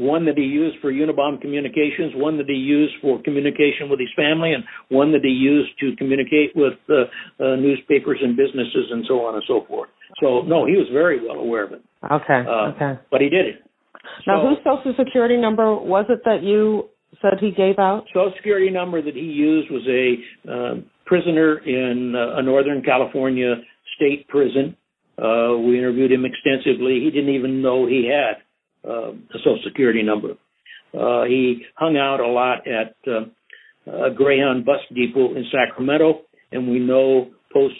[0.00, 4.08] one that he used for Unabomb communications, one that he used for communication with his
[4.16, 7.04] family, and one that he used to communicate with uh,
[7.42, 9.90] uh, newspapers and businesses and so on and so forth.
[10.20, 11.82] So, no, he was very well aware of it.
[12.04, 12.42] Okay.
[12.46, 13.00] Uh, okay.
[13.10, 13.62] But he did it.
[14.26, 16.88] Now, so, whose social security number was it that you
[17.20, 18.04] said he gave out?
[18.08, 23.56] Social security number that he used was a uh, prisoner in uh, a Northern California
[23.96, 24.76] state prison.
[25.18, 27.00] Uh, we interviewed him extensively.
[27.04, 28.42] He didn't even know he had
[28.88, 30.34] a Social Security number.
[31.28, 32.96] He hung out a lot at
[33.86, 37.74] a Greyhound bus depot in Sacramento, and we know post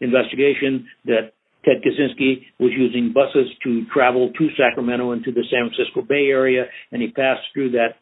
[0.00, 1.32] investigation that
[1.64, 6.28] Ted Kaczynski was using buses to travel to Sacramento and to the San Francisco Bay
[6.28, 7.96] Area, and he passed through that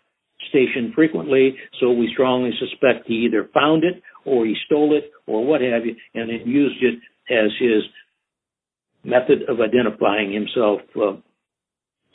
[0.49, 1.57] station frequently.
[1.81, 5.87] So we strongly suspect he either found it or he stole it or what have
[5.87, 6.99] you, and then used it
[7.31, 7.83] as his
[9.05, 11.17] method of identifying himself uh,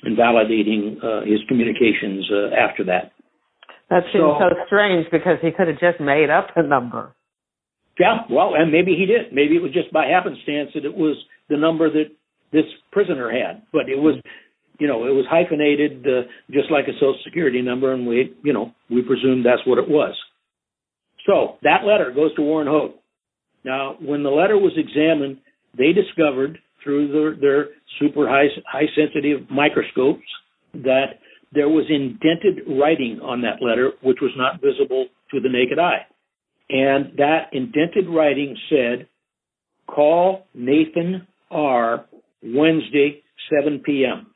[0.03, 3.11] and validating uh, his communications uh, after that.
[3.89, 7.15] That seems so, so strange because he could have just made up a number.
[7.99, 9.33] Yeah, well, and maybe he did.
[9.33, 11.17] Maybe it was just by happenstance that it was
[11.49, 12.05] the number that
[12.53, 14.15] this prisoner had, but it was,
[14.79, 18.53] you know, it was hyphenated uh, just like a social security number, and we, you
[18.53, 20.15] know, we presumed that's what it was.
[21.27, 22.93] So that letter goes to Warren Hoge.
[23.63, 25.39] Now, when the letter was examined,
[25.77, 27.65] they discovered through their, their
[27.99, 30.23] super high, high sensitive microscopes
[30.73, 31.19] that
[31.51, 36.05] there was indented writing on that letter, which was not visible to the naked eye.
[36.69, 39.07] And that indented writing said,
[39.87, 42.05] call Nathan R.
[42.43, 44.27] Wednesday, 7 p.m.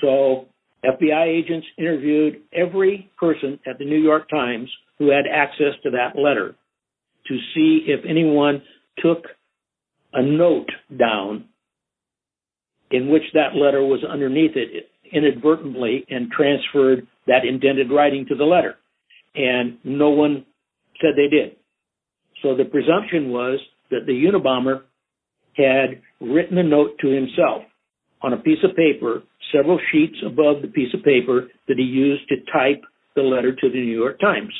[0.00, 0.46] So
[0.84, 6.18] FBI agents interviewed every person at the New York Times who had access to that
[6.18, 6.54] letter
[7.26, 8.62] to see if anyone
[8.98, 9.24] took
[10.12, 11.46] a note down
[12.90, 18.44] in which that letter was underneath it inadvertently and transferred that indented writing to the
[18.44, 18.76] letter.
[19.34, 20.46] And no one
[21.00, 21.56] said they did.
[22.42, 23.58] So the presumption was
[23.90, 24.82] that the Unabomber
[25.56, 27.62] had written a note to himself
[28.22, 32.28] on a piece of paper, several sheets above the piece of paper that he used
[32.28, 32.82] to type
[33.14, 34.52] the letter to the New York Times.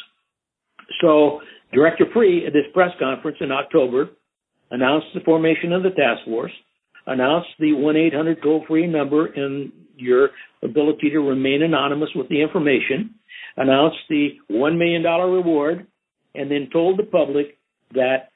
[1.00, 1.40] So
[1.72, 4.10] Director Freeh at this press conference in October
[4.70, 6.52] announced the formation of the task force,
[7.06, 10.30] announced the 1-800 toll-free number and your
[10.62, 13.14] ability to remain anonymous with the information,
[13.56, 15.86] announced the $1 million reward,
[16.34, 17.58] and then told the public
[17.94, 18.30] that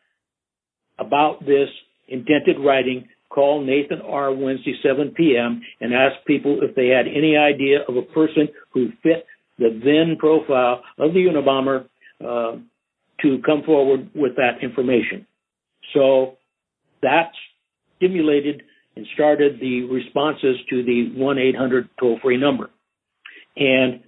[0.98, 1.68] about this
[2.09, 4.33] indented writing, call Nathan R.
[4.35, 5.62] Wednesday 7 p.m.
[5.81, 9.25] and ask people if they had any idea of a person who fit
[9.59, 11.87] the then profile of the Unabomber
[12.25, 12.59] uh,
[13.23, 15.27] to come forward with that information.
[15.95, 16.37] So
[17.03, 17.31] that
[17.97, 18.62] stimulated
[18.97, 22.71] and started the responses to the 1-800 toll-free number.
[23.57, 24.01] And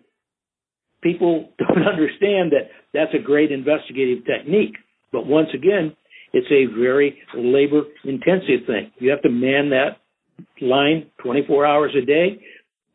[1.03, 4.77] people don't understand that that's a great investigative technique.
[5.13, 5.95] But once again,
[6.33, 8.91] it's a very labor intensive thing.
[8.99, 9.99] You have to man that
[10.61, 12.41] line 24 hours a day.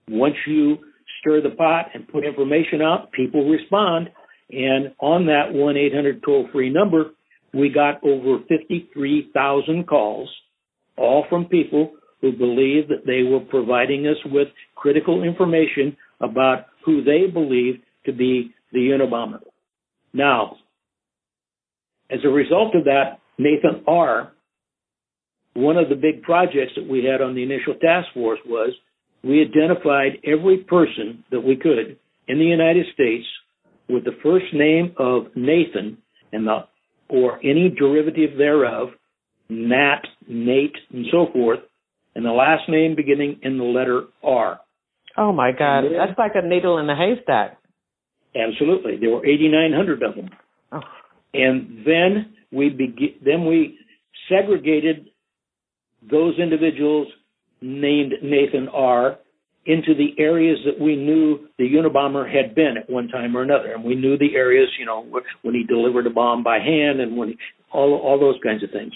[0.10, 0.78] Once you
[1.20, 4.10] stir the pot and put information out, people respond.
[4.50, 7.12] And on that 1-800 toll free number,
[7.54, 10.30] we got over 53,000 calls,
[10.98, 17.04] all from people who believed that they were providing us with critical information about who
[17.04, 19.40] they believed to be the Unabomber.
[20.14, 20.58] Now,
[22.10, 24.32] as a result of that, Nathan R.,
[25.54, 28.74] one of the big projects that we had on the initial task force was
[29.24, 31.98] we identified every person that we could
[32.28, 33.26] in the United States
[33.90, 35.98] with the first name of Nathan
[36.32, 36.66] and the
[37.10, 38.90] or any derivative thereof,
[39.50, 41.60] Nat, Nate, and so forth,
[42.16, 44.60] and the last name beginning in the letter R.
[45.18, 47.58] Oh my God, then, that's like a needle in a haystack.
[48.36, 50.30] Absolutely, there were 8,900 of them,
[50.74, 50.82] oh.
[51.34, 53.78] and then we begin, then we
[54.30, 55.08] segregated
[56.10, 57.08] those individuals
[57.62, 59.18] named Nathan R.
[59.66, 63.74] into the areas that we knew the Unabomber had been at one time or another,
[63.74, 65.06] and we knew the areas, you know,
[65.42, 67.38] when he delivered a bomb by hand and when he,
[67.74, 68.94] all all those kinds of things,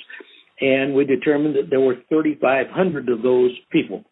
[0.61, 4.03] and we determined that there were 3,500 of those people.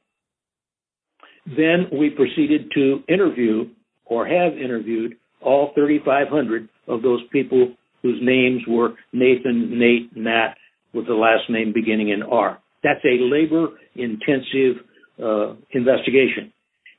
[1.45, 3.69] Then we proceeded to interview
[4.05, 10.55] or have interviewed all 3,500 of those people whose names were Nathan, Nate, Nat,
[10.93, 12.59] with the last name beginning in R.
[12.83, 14.83] That's a labor intensive
[15.21, 16.51] uh, investigation.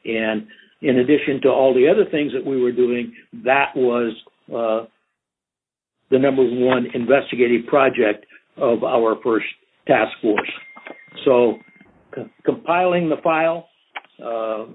[0.04, 0.46] And
[0.82, 4.14] in addition to all the other things that we were doing, that was
[4.48, 4.86] uh,
[6.10, 9.46] the number one investigative project of our first
[9.86, 10.50] task force.
[11.24, 11.54] So
[12.14, 13.68] c- compiling the file,
[14.24, 14.66] uh,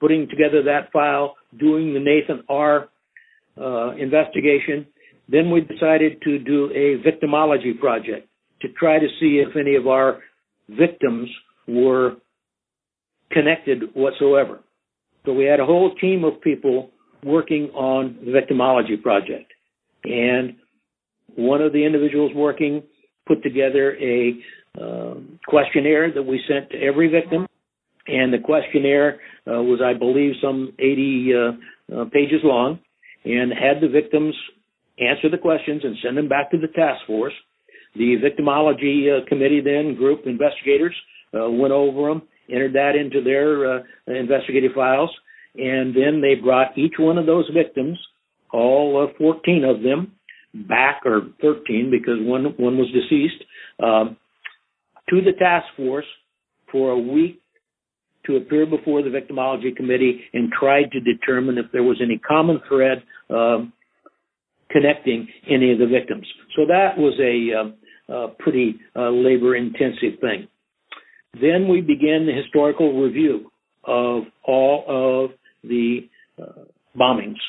[0.00, 2.88] putting together that file, doing the Nathan R.
[3.56, 4.84] Uh, investigation,
[5.28, 8.28] then we decided to do a victimology project
[8.62, 10.20] to try to see if any of our
[10.68, 11.28] victims
[11.66, 12.16] were
[13.30, 14.60] connected whatsoever.
[15.24, 16.90] So we had a whole team of people
[17.24, 19.52] working on the victimology project.
[20.04, 20.56] And
[21.36, 22.82] one of the individuals working
[23.26, 24.34] put together a
[24.80, 25.14] uh,
[25.46, 27.46] questionnaire that we sent to every victim.
[28.06, 32.78] And the questionnaire uh, was, I believe, some 80 uh, uh, pages long
[33.24, 34.34] and had the victims
[34.98, 37.32] answer the questions and send them back to the task force.
[37.96, 40.94] The victimology uh, committee then, group investigators,
[41.32, 45.10] uh, went over them, entered that into their uh, investigative files,
[45.56, 47.98] and then they brought each one of those victims,
[48.52, 50.12] all 14 of them,
[50.68, 53.44] back, or 13 because one, one was deceased,
[53.82, 54.16] um,
[55.08, 56.06] to the task force
[56.70, 57.40] for a week
[58.26, 62.60] to appear before the victimology committee and tried to determine if there was any common
[62.68, 63.72] thread um,
[64.70, 66.26] connecting any of the victims.
[66.56, 70.48] So that was a, uh, a pretty uh, labor intensive thing.
[71.40, 73.50] Then we began the historical review
[73.84, 75.30] of all of
[75.62, 76.08] the
[76.40, 76.64] uh,
[76.98, 77.40] bombings,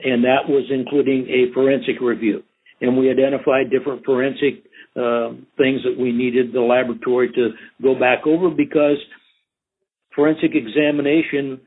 [0.00, 2.42] and that was including a forensic review.
[2.80, 4.64] And we identified different forensic
[4.96, 7.50] uh, things that we needed the laboratory to
[7.82, 8.98] go back over because
[10.14, 11.60] forensic examination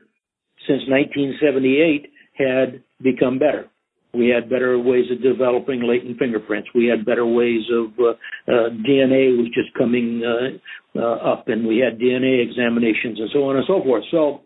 [0.66, 3.66] since 1978 had become better.
[4.14, 6.68] We had better ways of developing latent fingerprints.
[6.74, 8.10] We had better ways of uh,
[8.50, 13.44] uh, DNA was just coming uh, uh, up, and we had DNA examinations and so
[13.44, 14.04] on and so forth.
[14.10, 14.40] So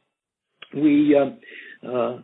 [0.74, 2.18] we uh, uh,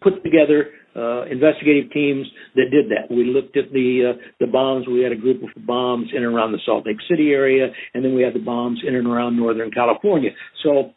[0.00, 3.12] put together uh, investigative teams that did that.
[3.12, 4.86] We looked at the the bombs.
[4.86, 8.04] We had a group of bombs in and around the Salt Lake City area, and
[8.04, 10.30] then we had the bombs in and around Northern California.
[10.62, 10.92] So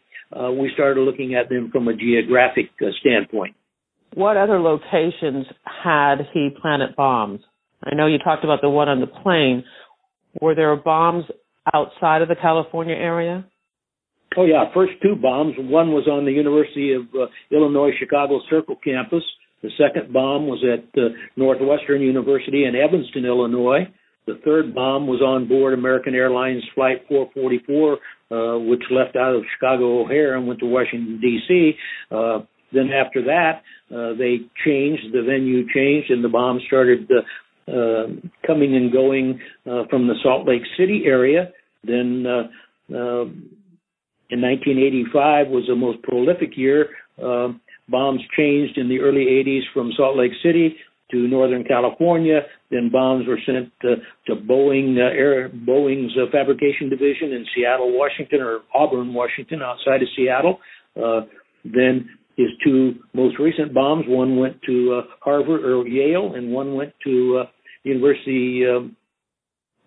[0.51, 2.69] we started looking at them from a geographic
[2.99, 3.55] standpoint.
[4.15, 7.41] What other locations had he planted bombs?
[7.83, 9.65] I know you talked about the one on the plane.
[10.39, 11.25] Were there bombs
[11.73, 13.45] outside of the California area?
[14.37, 15.55] Oh yeah, first two bombs.
[15.57, 19.23] One was on the University of uh, Illinois Chicago Circle campus.
[19.61, 23.87] The second bomb was at uh, Northwestern University in Evanston, Illinois.
[24.27, 27.93] The third bomb was on board American Airlines Flight 444,
[28.31, 31.73] uh, which left out of Chicago O'Hare and went to Washington D.C.
[32.09, 32.39] Uh,
[32.73, 33.61] then after that,
[33.93, 38.07] uh, they changed the venue changed and the bombs started uh, uh,
[38.45, 41.51] coming and going uh, from the Salt Lake City area.
[41.83, 43.25] Then uh, uh,
[44.29, 46.89] in 1985 was the most prolific year.
[47.21, 47.49] Uh,
[47.89, 50.75] bombs changed in the early 80s from Salt Lake City
[51.11, 52.41] to Northern California.
[52.71, 53.95] Then bombs were sent to,
[54.27, 60.01] to Boeing, uh, Air, Boeing's uh, fabrication division in Seattle, Washington, or Auburn, Washington, outside
[60.01, 60.59] of Seattle.
[60.95, 61.21] Uh,
[61.63, 66.75] then his two most recent bombs, one went to uh, Harvard or Yale, and one
[66.75, 67.49] went to uh,
[67.83, 68.95] University um,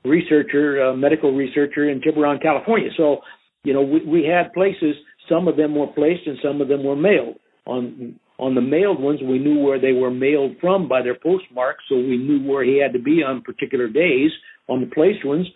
[0.04, 2.90] researcher, uh, medical researcher in Tiburon, California.
[2.96, 3.18] So
[3.64, 4.94] you know, we, we had places.
[5.28, 7.36] Some of them were placed, and some of them were mailed.
[7.66, 11.78] On on the mailed ones, we knew where they were mailed from by their postmark,
[11.88, 14.30] so we knew where he had to be on particular days.
[14.68, 15.46] On the placed ones,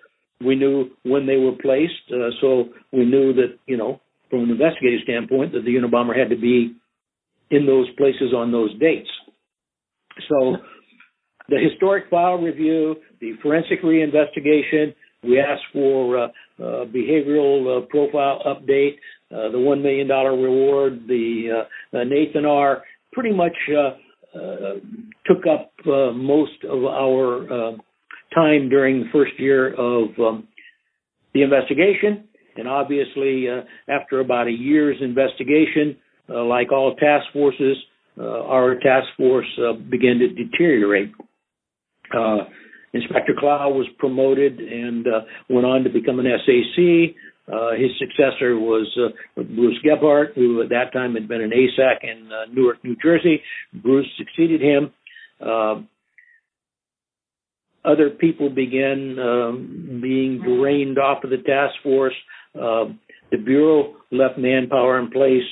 [0.45, 4.51] we knew when they were placed, uh, so we knew that you know, from an
[4.51, 6.75] investigative standpoint, that the Unabomber had to be
[7.53, 9.09] in those places on those dates.
[10.29, 10.57] So,
[11.49, 18.43] the historic file review, the forensic reinvestigation, we asked for uh, uh, behavioral uh, profile
[18.45, 18.97] update,
[19.31, 22.83] uh, the $1 million reward, the Nathan R.
[23.13, 23.57] pretty much
[25.27, 27.77] took up most of our
[28.35, 30.49] time during the first year of um,
[31.35, 32.25] the investigation.
[32.57, 33.47] And obviously,
[33.89, 35.97] after about a year's investigation,
[36.35, 37.77] like all task forces,
[38.19, 39.49] our task force
[39.91, 41.13] began to deteriorate.
[42.95, 47.15] Inspector Clow was promoted and uh, went on to become an SAC.
[47.53, 52.05] Uh, his successor was uh, Bruce Gebhardt, who at that time had been an ASAC
[52.05, 53.43] in uh, Newark, New Jersey.
[53.73, 54.93] Bruce succeeded him.
[55.45, 55.83] Uh,
[57.85, 62.15] other people began um, being drained off of the task force.
[62.55, 62.93] Uh,
[63.33, 65.43] the Bureau left manpower in place.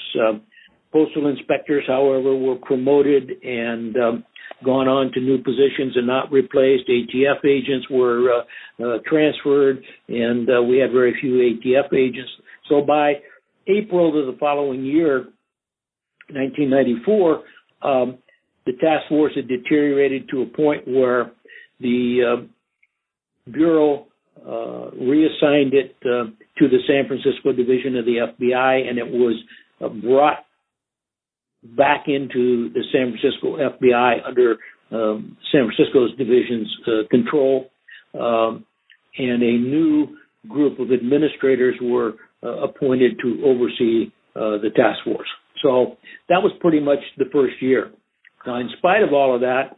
[0.92, 4.24] Postal inspectors, however, were promoted and um,
[4.64, 6.88] gone on to new positions and not replaced.
[6.88, 12.30] ATF agents were uh, uh, transferred, and uh, we had very few ATF agents.
[12.68, 13.14] So by
[13.68, 15.28] April of the following year,
[16.32, 17.42] 1994,
[17.82, 18.18] um,
[18.66, 21.32] the task force had deteriorated to a point where
[21.80, 24.06] the uh, Bureau
[24.46, 29.36] uh, reassigned it uh, to the San Francisco division of the FBI, and it was
[30.02, 30.44] brought
[31.62, 34.56] back into the San Francisco FBI under
[34.90, 37.70] um, San Francisco's division's uh, control,
[38.18, 38.64] um,
[39.18, 40.16] and a new
[40.48, 45.28] group of administrators were uh, appointed to oversee uh, the task force.
[45.62, 45.96] So
[46.28, 47.90] that was pretty much the first year.
[48.46, 49.76] Now, in spite of all of that,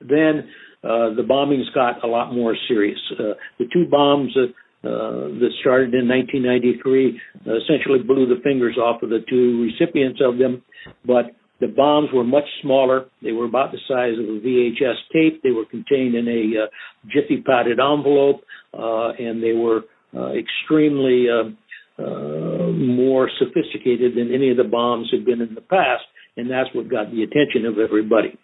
[0.00, 0.50] then
[0.84, 2.98] uh, the bombings got a lot more serious.
[3.12, 9.02] Uh, the two bombs uh, that started in 1993 uh, essentially blew the fingers off
[9.02, 10.62] of the two recipients of them,
[11.04, 13.06] but the bombs were much smaller.
[13.22, 15.42] They were about the size of a VHS tape.
[15.42, 16.66] They were contained in a uh,
[17.06, 18.42] jiffy padded envelope,
[18.74, 25.08] uh, and they were uh, extremely uh, uh, more sophisticated than any of the bombs
[25.12, 26.02] had been in the past,
[26.36, 28.36] and that's what got the attention of everybody.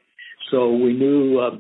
[0.53, 1.57] So we knew uh,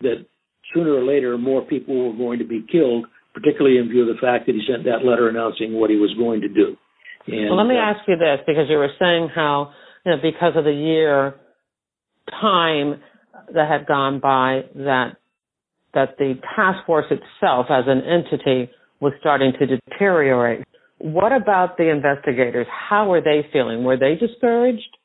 [0.00, 0.26] that
[0.74, 4.20] sooner or later more people were going to be killed particularly in view of the
[4.20, 6.76] fact that he sent that letter announcing what he was going to do.
[7.26, 9.72] And, well, let me uh, ask you this, because you were saying how,
[10.04, 11.34] you know, because of the year
[12.30, 13.00] time
[13.54, 15.16] that had gone by, that
[15.94, 18.70] that the task force itself as an entity
[19.00, 20.64] was starting to deteriorate.
[20.98, 22.66] What about the investigators?
[22.70, 23.84] How were they feeling?
[23.84, 24.96] Were they discouraged?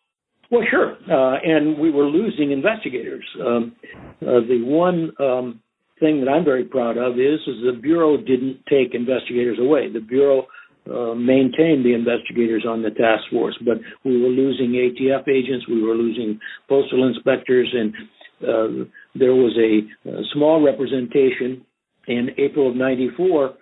[0.49, 0.95] Well, sure.
[1.11, 3.25] Uh, and we were losing investigators.
[3.45, 3.75] Um,
[4.21, 5.61] uh, the one um,
[5.99, 9.91] thing that I'm very proud of is is the bureau didn't take investigators away.
[9.91, 10.47] The bureau
[10.89, 15.83] uh, maintained the investigators on the task force, but we were losing ATF agents, we
[15.83, 16.39] were losing
[16.69, 17.93] postal inspectors, and
[18.41, 18.85] uh,
[19.15, 21.65] there was a, a small representation
[22.07, 23.53] in April of '94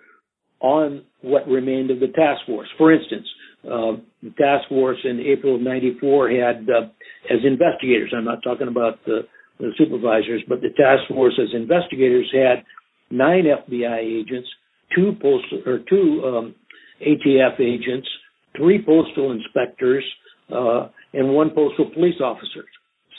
[0.60, 2.68] on what remained of the task force.
[2.78, 3.26] For instance,
[3.64, 6.86] uh, the task force in April of '94 had, uh,
[7.28, 9.22] as investigators, I'm not talking about the,
[9.58, 12.64] the supervisors, but the task force as investigators had
[13.10, 14.48] nine FBI agents,
[14.94, 16.54] two postal or two um,
[17.00, 18.08] ATF agents,
[18.56, 20.04] three postal inspectors,
[20.52, 22.64] uh, and one postal police officer.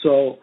[0.02, 0.38] So,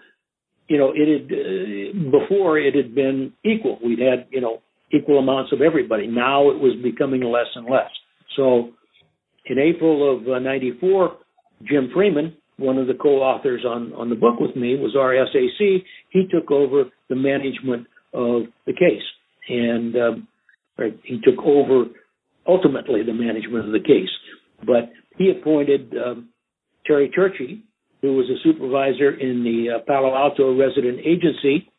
[0.67, 3.79] you know, it had uh, before it had been equal.
[3.83, 6.07] We'd had you know equal amounts of everybody.
[6.07, 7.89] Now it was becoming less and less.
[8.35, 8.71] So,
[9.45, 11.17] in April of '94,
[11.63, 15.83] Jim Freeman, one of the co-authors on on the book with me, was RSAC.
[16.09, 19.03] He took over the management of the case,
[19.49, 20.27] and um,
[21.03, 21.85] he took over
[22.47, 24.09] ultimately the management of the case.
[24.65, 26.29] But he appointed um,
[26.85, 27.61] Terry Turchie,
[28.01, 31.69] who was a supervisor in the uh, Palo Alto resident agency,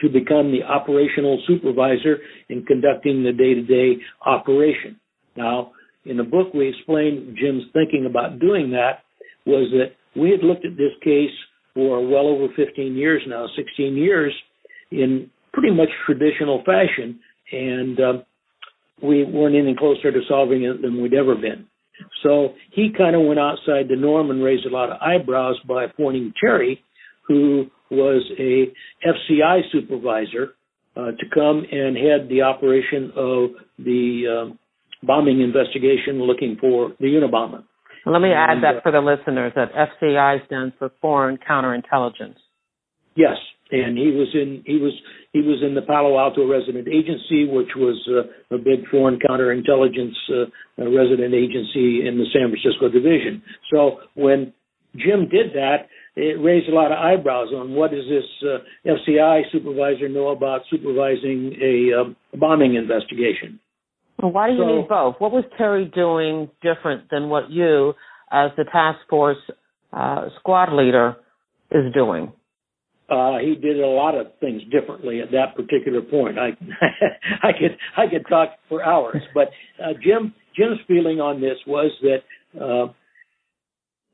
[0.00, 2.18] to become the operational supervisor
[2.48, 4.98] in conducting the day-to-day operation.
[5.36, 5.72] Now,
[6.04, 9.03] in the book, we explain Jim's thinking about doing that
[9.46, 11.34] was that we had looked at this case
[11.74, 14.32] for well over 15 years now, 16 years,
[14.90, 17.18] in pretty much traditional fashion,
[17.52, 18.22] and um,
[19.02, 21.66] we weren't any closer to solving it than we'd ever been.
[22.22, 25.84] So he kind of went outside the norm and raised a lot of eyebrows by
[25.84, 26.82] appointing Terry,
[27.26, 28.72] who was a
[29.06, 30.54] FCI supervisor,
[30.96, 34.58] uh, to come and head the operation of the um,
[35.02, 37.64] bombing investigation looking for the Unabomber.
[38.06, 42.36] Let me add that uh, for the listeners that FCI stands for Foreign Counterintelligence.
[43.16, 43.36] Yes,
[43.70, 44.92] and he was in he was
[45.32, 50.14] he was in the Palo Alto resident agency, which was uh, a big foreign counterintelligence
[50.30, 50.46] uh,
[50.78, 53.42] resident agency in the San Francisco division.
[53.72, 54.52] So when
[54.96, 59.42] Jim did that, it raised a lot of eyebrows on what does this uh, FCI
[59.50, 63.58] supervisor know about supervising a uh, bombing investigation.
[64.24, 65.16] Well, why do you so, need both?
[65.18, 67.92] What was Terry doing different than what you,
[68.32, 69.36] as the task force
[69.92, 71.16] uh, squad leader,
[71.70, 72.32] is doing?
[73.10, 76.38] Uh, he did a lot of things differently at that particular point.
[76.38, 76.56] I,
[77.46, 79.48] I could, I could talk for hours, but
[79.78, 82.22] uh, Jim, Jim's feeling on this was that
[82.58, 82.92] uh,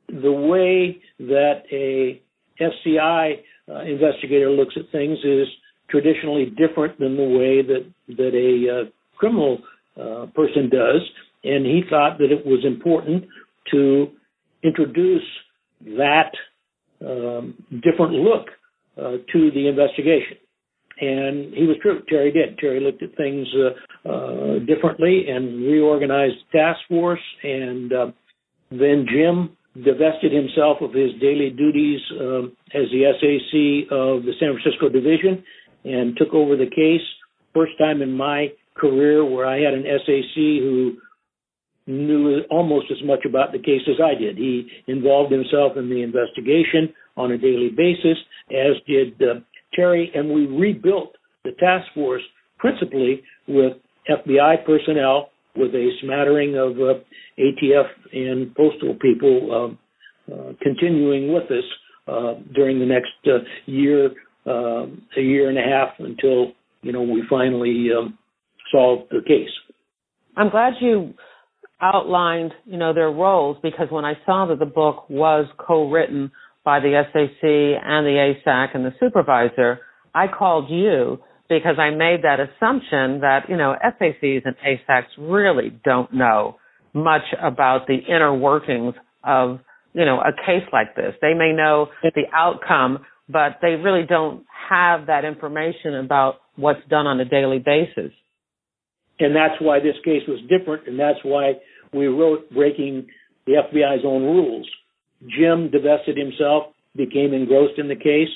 [0.08, 2.20] the way that a
[2.60, 3.34] FCI
[3.68, 5.46] uh, investigator looks at things is
[5.88, 9.58] traditionally different than the way that that a uh, criminal
[9.96, 11.00] uh, person does,
[11.44, 13.24] and he thought that it was important
[13.70, 14.08] to
[14.62, 15.26] introduce
[15.96, 16.32] that
[17.04, 18.48] um, different look
[18.98, 20.36] uh, to the investigation.
[21.00, 22.02] And he was true.
[22.08, 22.58] Terry did.
[22.58, 27.22] Terry looked at things uh, uh, differently and reorganized task force.
[27.42, 27.90] And
[28.70, 34.52] then Jim divested himself of his daily duties um, as the SAC of the San
[34.52, 35.42] Francisco division
[35.84, 37.06] and took over the case.
[37.54, 40.96] First time in my career where I had an SAC who
[41.86, 44.36] knew almost as much about the case as I did.
[44.36, 48.18] He involved himself in the investigation on a daily basis,
[48.50, 49.40] as did uh,
[49.74, 52.22] Terry, and we rebuilt the task force
[52.58, 53.72] principally with
[54.08, 57.00] FBI personnel, with a smattering of uh,
[57.38, 59.78] ATF and postal people um,
[60.32, 61.64] uh, continuing with us
[62.06, 64.10] uh, during the next uh, year,
[64.46, 66.52] um, a year and a half until
[66.82, 68.16] you know we finally um,
[68.70, 69.50] solved the case.
[70.36, 71.14] I'm glad you
[71.80, 76.30] outlined, you know, their roles because when I saw that the book was co-written
[76.64, 79.80] by the SAC and the ASAC and the supervisor,
[80.14, 85.70] I called you because I made that assumption that, you know, SACs and ASACs really
[85.84, 86.56] don't know
[86.92, 88.94] much about the inner workings
[89.24, 89.60] of,
[89.92, 91.14] you know, a case like this.
[91.20, 97.06] They may know the outcome, but they really don't have that information about what's done
[97.06, 98.12] on a daily basis.
[99.20, 101.52] And that's why this case was different, and that's why
[101.92, 103.06] we wrote breaking
[103.46, 104.68] the FBI's own rules.
[105.28, 108.28] Jim divested himself, became engrossed in the case.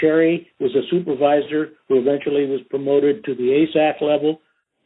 [0.00, 4.40] Terry was a supervisor who eventually was promoted to the ASAC level,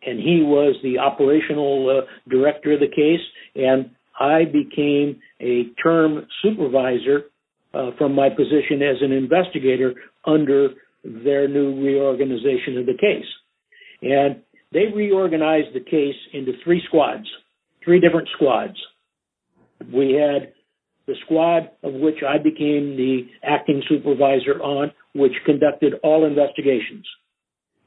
[0.05, 3.25] and he was the operational uh, director of the case.
[3.55, 3.91] And
[4.21, 7.25] I became a term supervisor
[7.73, 9.95] uh, from my position as an investigator
[10.25, 10.71] under
[11.05, 13.27] their new reorganization of the case.
[14.03, 14.43] And
[14.73, 17.27] they reorganized the case into three squads
[17.87, 18.77] three different squads.
[19.93, 20.53] We had
[21.07, 27.07] the squad of which I became the acting supervisor on, which conducted all investigations.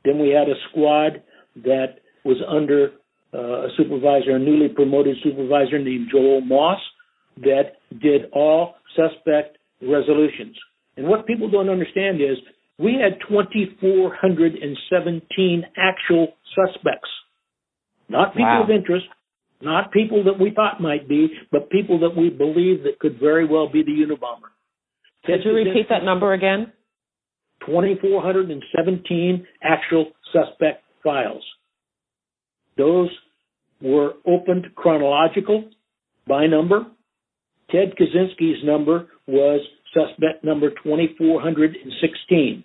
[0.05, 1.21] Then we had a squad
[1.63, 2.91] that was under
[3.33, 6.79] uh, a supervisor, a newly promoted supervisor named Joel Moss,
[7.41, 10.55] that did all suspect resolutions.
[10.97, 12.37] And what people don't understand is
[12.79, 17.09] we had 2,417 actual suspects,
[18.07, 18.63] not people wow.
[18.63, 19.05] of interest,
[19.61, 23.45] Not people that we thought might be, but people that we believe that could very
[23.45, 24.47] well be the Unabomber.
[25.25, 26.71] Could you repeat that number again?
[27.65, 31.43] 2,417 actual suspect files.
[32.77, 33.09] Those
[33.81, 35.69] were opened chronological
[36.25, 36.85] by number.
[37.69, 39.59] Ted Kaczynski's number was
[39.93, 42.63] suspect number 2416.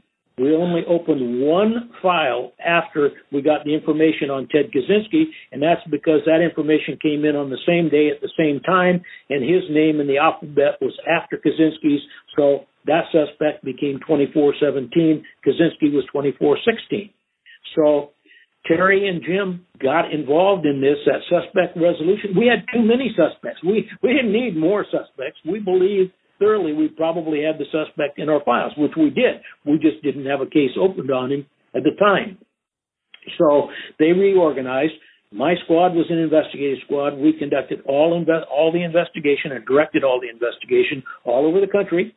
[1.05, 6.41] Opened one file after we got the information on Ted Kaczynski, and that's because that
[6.41, 10.07] information came in on the same day at the same time, and his name in
[10.07, 12.01] the alphabet was after Kaczynski's,
[12.37, 15.25] so that suspect became 2417.
[15.45, 17.11] Kaczynski was 2416.
[17.77, 18.11] So
[18.67, 22.33] Terry and Jim got involved in this, that suspect resolution.
[22.37, 23.61] We had too many suspects.
[23.63, 25.39] We, we didn't need more suspects.
[25.45, 29.41] We believed thoroughly we probably had the suspect in our files, which we did.
[29.65, 32.39] We just didn't have a case opened on him at the time.
[33.39, 33.69] So
[33.99, 34.93] they reorganized.
[35.33, 37.17] My squad was an investigative squad.
[37.17, 41.71] We conducted all inve- all the investigation and directed all the investigation all over the
[41.71, 42.15] country.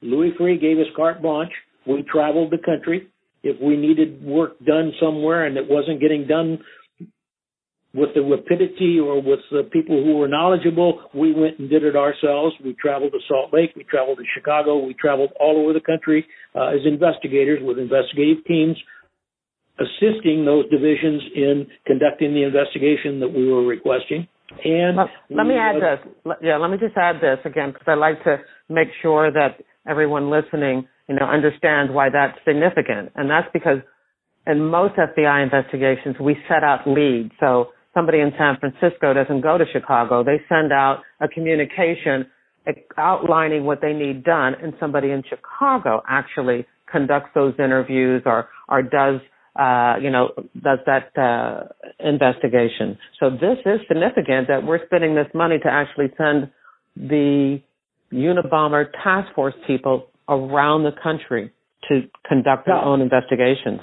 [0.00, 1.52] Louis Freeh gave us carte blanche.
[1.86, 3.08] We traveled the country.
[3.44, 6.58] If we needed work done somewhere and it wasn't getting done
[7.94, 11.94] with the rapidity or with the people who were knowledgeable, we went and did it
[11.94, 12.54] ourselves.
[12.64, 16.26] We traveled to Salt Lake, we traveled to Chicago, we traveled all over the country
[16.54, 18.76] uh, as investigators with investigative teams,
[19.78, 24.26] assisting those divisions in conducting the investigation that we were requesting.
[24.64, 26.34] And let, let me add uh, this.
[26.42, 28.38] Yeah, let me just add this again because I like to
[28.68, 33.78] make sure that everyone listening, you know, understands why that's significant, and that's because
[34.46, 37.32] in most FBI investigations we set out leads.
[37.40, 40.24] So somebody in San Francisco doesn't go to Chicago.
[40.24, 42.26] They send out a communication
[42.96, 48.82] outlining what they need done, and somebody in Chicago actually conducts those interviews or or
[48.82, 49.20] does
[49.58, 50.30] uh, you know
[50.62, 51.64] does that uh,
[51.98, 52.98] investigation.
[53.18, 56.50] So this is significant that we're spending this money to actually send
[56.96, 57.60] the
[58.12, 61.52] Unabomber task force people around the country
[61.88, 63.80] to conduct their own investigations.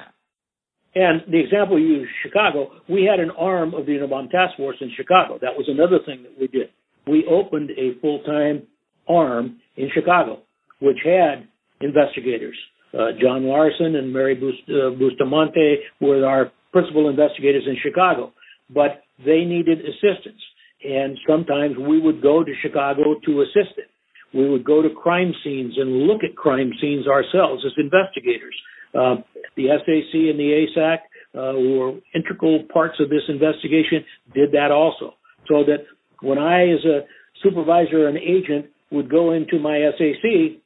[0.96, 4.78] And the example you used, Chicago, we had an arm of the Unabomber Task Force
[4.82, 5.38] in Chicago.
[5.40, 6.70] That was another thing that we did.
[7.08, 8.64] We opened a full-time
[9.08, 10.42] arm in Chicago,
[10.82, 11.48] which had
[11.82, 12.58] investigators.
[12.94, 18.34] Uh, John Larson and Mary uh, Bustamante were our principal investigators in Chicago,
[18.74, 20.42] but they needed assistance.
[20.84, 23.86] And sometimes we would go to Chicago to assist them.
[24.34, 28.56] We would go to crime scenes and look at crime scenes ourselves as investigators.
[28.94, 29.16] Uh,
[29.56, 30.98] the SAC and the ASAC,
[31.36, 35.14] uh, were integral parts of this investigation, did that also.
[35.48, 35.86] So that
[36.22, 37.02] when I, as a
[37.44, 40.60] supervisor and agent, would go into my SAC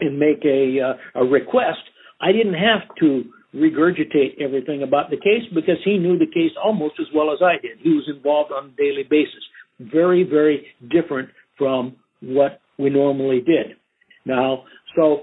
[0.00, 1.80] and make a, uh, a request,
[2.20, 3.24] I didn't have to
[3.54, 7.60] regurgitate everything about the case because he knew the case almost as well as I
[7.60, 7.78] did.
[7.82, 9.42] He was involved on a daily basis.
[9.80, 11.28] Very, very different
[11.58, 13.76] from what we normally did.
[14.24, 14.64] Now,
[14.96, 15.22] so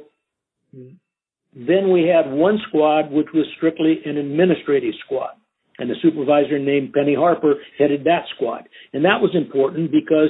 [1.53, 5.33] then we had one squad, which was strictly an administrative squad.
[5.79, 8.67] And a supervisor named Penny Harper headed that squad.
[8.93, 10.29] And that was important because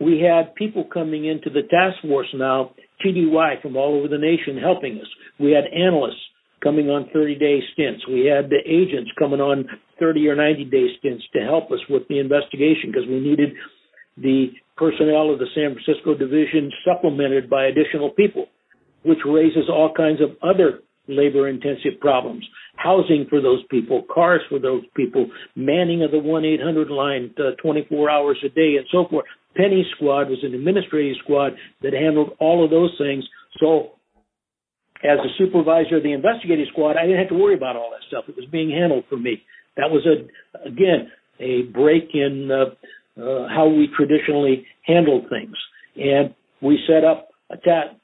[0.00, 2.72] we had people coming into the task force now,
[3.04, 5.06] TDY from all over the nation helping us.
[5.38, 6.22] We had analysts
[6.62, 8.06] coming on 30 day stints.
[8.08, 9.66] We had the agents coming on
[10.00, 13.50] 30 or 90 day stints to help us with the investigation because we needed
[14.16, 18.46] the personnel of the San Francisco division supplemented by additional people
[19.02, 22.46] which raises all kinds of other labor intensive problems.
[22.76, 25.26] Housing for those people, cars for those people,
[25.56, 29.24] manning of the 1 800 line uh, 24 hours a day, and so forth.
[29.56, 33.24] Penny Squad was an administrative squad that handled all of those things.
[33.58, 33.92] So,
[35.02, 38.06] as a supervisor of the investigative squad, I didn't have to worry about all that
[38.08, 38.24] stuff.
[38.28, 39.42] It was being handled for me.
[39.76, 45.56] That was a again a break in uh, uh, how we traditionally handled things,
[45.96, 47.94] and we set up a ta-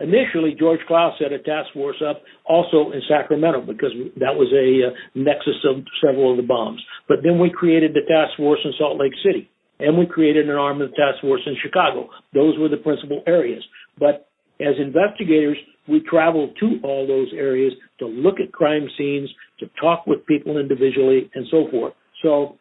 [0.00, 4.88] Initially, George Clow set a task force up also in Sacramento because that was a
[4.88, 6.80] uh, nexus of several of the bombs.
[7.08, 10.54] But then we created the task force in Salt Lake City, and we created an
[10.54, 12.08] arm of the task force in Chicago.
[12.32, 13.64] Those were the principal areas.
[13.98, 14.28] But
[14.60, 19.28] as investigators, we traveled to all those areas to look at crime scenes,
[19.58, 21.94] to talk with people individually, and so forth.
[22.22, 22.56] So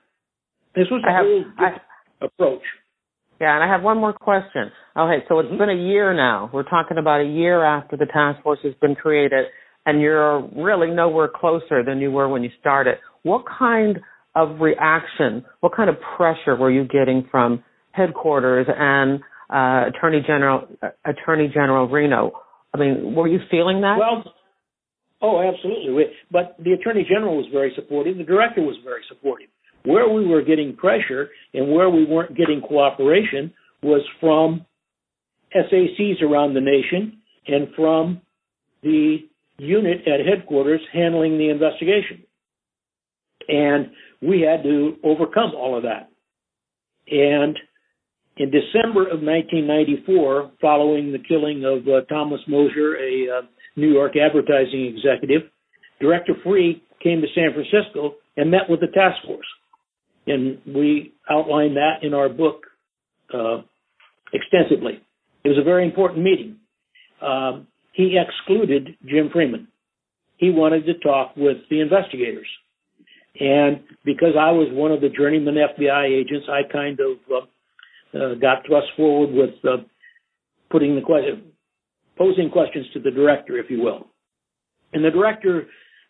[0.75, 2.61] this was a have, whole I, approach.
[3.39, 4.71] Yeah, and I have one more question.
[4.97, 5.57] Okay, so it's mm-hmm.
[5.57, 6.49] been a year now.
[6.51, 9.45] We're talking about a year after the task force has been created,
[9.85, 12.95] and you're really nowhere closer than you were when you started.
[13.21, 13.99] What kind
[14.35, 19.19] of reaction, what kind of pressure were you getting from headquarters and
[19.49, 22.31] uh, Attorney General uh, Attorney General Reno?
[22.73, 23.97] I mean, were you feeling that?
[23.99, 24.23] Well,
[25.21, 26.05] oh, absolutely.
[26.31, 28.17] But the Attorney General was very supportive.
[28.17, 29.47] The Director was very supportive
[29.88, 34.65] Where we were getting pressure and where we weren't getting cooperation was from
[35.55, 38.21] SACs around the nation and from
[38.83, 39.19] the
[39.57, 42.23] unit at headquarters handling the investigation.
[43.47, 46.09] And we had to overcome all of that.
[47.09, 47.57] And
[48.35, 53.41] in December of 1994, following the killing of uh, Thomas Mosser, a uh,
[53.77, 55.49] New York advertising executive,
[56.01, 59.47] Director Freeh came to San Francisco and met with the task force.
[60.28, 62.65] And we outlined that in our book
[63.34, 63.61] uh,
[64.34, 65.01] extensively.
[65.43, 66.57] It was a very important meeting.
[67.21, 69.67] Um, he excluded Jim Freeman.
[70.38, 72.47] He wanted to talk with the investigators.
[73.39, 78.36] And because I was one of the journeyman FBI agents, I kind of uh, uh,
[78.36, 79.84] got thrust forward with uh,
[80.69, 81.51] putting the question,
[82.17, 84.07] posing questions to the director, if you will.
[84.93, 85.67] And the director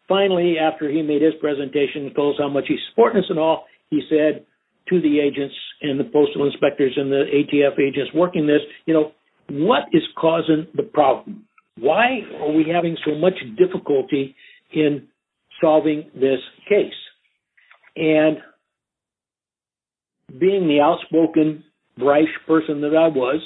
[0.07, 3.65] finally, after he made his presentation, told us how much he's supporting us and all,
[3.89, 4.45] he said
[4.89, 9.11] to the agents and the postal inspectors and the ATF agents working this, you know,
[9.49, 11.45] what is causing the problem?
[11.79, 14.35] Why are we having so much difficulty
[14.73, 15.07] in
[15.61, 16.93] solving this case?
[17.95, 18.37] And
[20.39, 21.63] being the outspoken,
[21.97, 23.41] brash person that I was,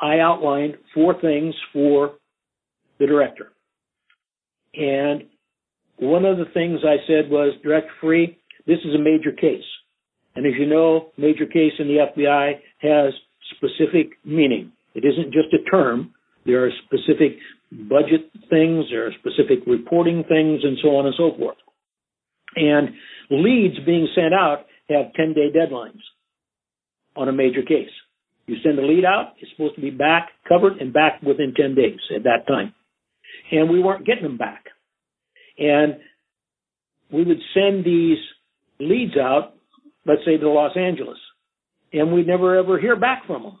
[0.00, 2.14] I outlined four things for
[2.98, 3.52] the director.
[4.74, 5.24] And
[5.96, 9.64] one of the things I said was, Director Freeh, this is a major case.
[10.36, 13.12] And as you know, major case in the FBI has
[13.56, 14.72] specific meaning.
[14.94, 16.12] It isn't just a term.
[16.46, 17.38] There are specific
[17.70, 21.56] budget things, there are specific reporting things, and so on and so forth.
[22.56, 22.90] And
[23.30, 26.00] leads being sent out have 10 day deadlines
[27.16, 27.90] on a major case.
[28.46, 31.74] You send a lead out, it's supposed to be back, covered, and back within 10
[31.74, 32.74] days at that time.
[33.50, 34.64] And we weren't getting them back.
[35.58, 35.96] And
[37.10, 38.18] we would send these
[38.78, 39.54] leads out,
[40.06, 41.18] let's say to Los Angeles,
[41.92, 43.58] and we'd never ever hear back from them.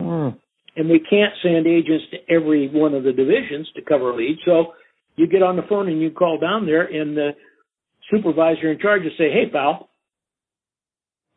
[0.00, 0.38] Mm.
[0.76, 4.40] And we can't send agents to every one of the divisions to cover leads.
[4.44, 4.74] So
[5.16, 7.30] you get on the phone and you call down there, and the
[8.10, 9.88] supervisor in charge will say, Hey, pal,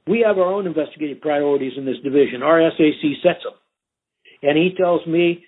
[0.07, 2.43] we have our own investigative priorities in this division.
[2.43, 3.53] Our SAC sets them.
[4.43, 5.45] And he tells me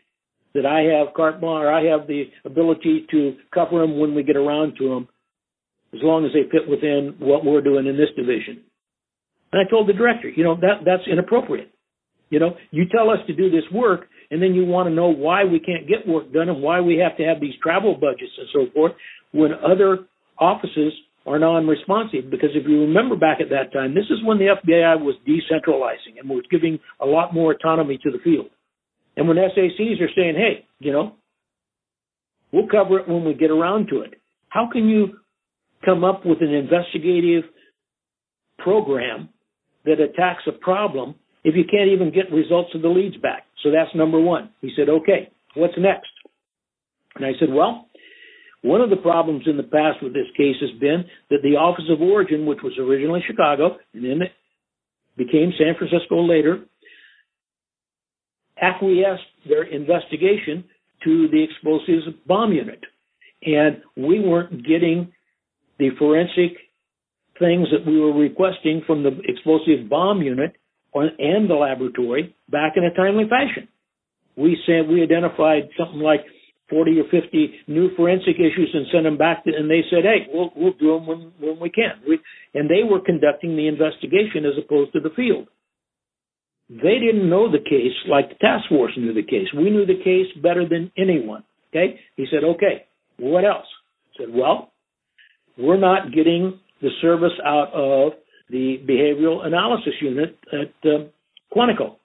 [0.54, 4.24] that I have carte blanche, or I have the ability to cover them when we
[4.24, 5.08] get around to them,
[5.94, 8.62] as long as they fit within what we're doing in this division.
[9.52, 11.72] And I told the director, you know, that that's inappropriate.
[12.30, 15.10] You know, you tell us to do this work, and then you want to know
[15.10, 18.34] why we can't get work done and why we have to have these travel budgets
[18.38, 18.94] and so forth
[19.32, 20.06] when other
[20.40, 20.94] offices
[21.28, 22.32] are non-responsive.
[22.32, 26.20] Because if you remember back at that time, this is when the FBI was decentralizing
[26.20, 28.50] and was giving a lot more autonomy to the field.
[29.16, 31.14] And when SACs are saying, hey, you know,
[32.52, 34.16] we'll cover it when we get around to it.
[34.50, 35.20] How can you
[35.84, 37.44] come up with an investigative
[38.60, 39.30] program
[39.86, 43.46] that attacks a problem if you can't even get results of the leads back?
[43.64, 44.50] So that's number one.
[44.62, 46.10] He said, okay, what's next?
[47.16, 47.88] And I said, well,
[48.62, 51.86] one of the problems in the past with this case has been that the Office
[51.90, 54.32] of Origin, which was originally Chicago and then it
[55.18, 56.64] became San Francisco later,
[58.62, 60.64] acquiesced their investigation
[61.04, 62.80] to the explosives bomb unit.
[63.46, 65.12] And we weren't getting
[65.80, 66.58] the forensic
[67.40, 70.56] things that we were requesting from the explosive bomb unit
[70.94, 73.68] and the laboratory back in a timely fashion.
[74.38, 76.22] We said we identified something like
[76.70, 80.28] 40 or 50 new forensic issues and sent them back, to, and they said, "Hey,
[80.34, 82.20] we'll we'll do them when when we can." We,
[82.54, 85.48] and they were conducting the investigation as opposed to the field.
[86.70, 89.48] They didn't know the case like the task force knew the case.
[89.56, 91.44] We knew the case better than anyone.
[91.70, 92.00] Okay?
[92.16, 92.86] He said, okay,
[93.18, 93.66] what else?
[94.14, 94.72] I said, well,
[95.58, 98.14] we're not getting the service out of
[98.50, 101.06] the behavioral analysis unit at uh,
[101.56, 101.96] Quantico.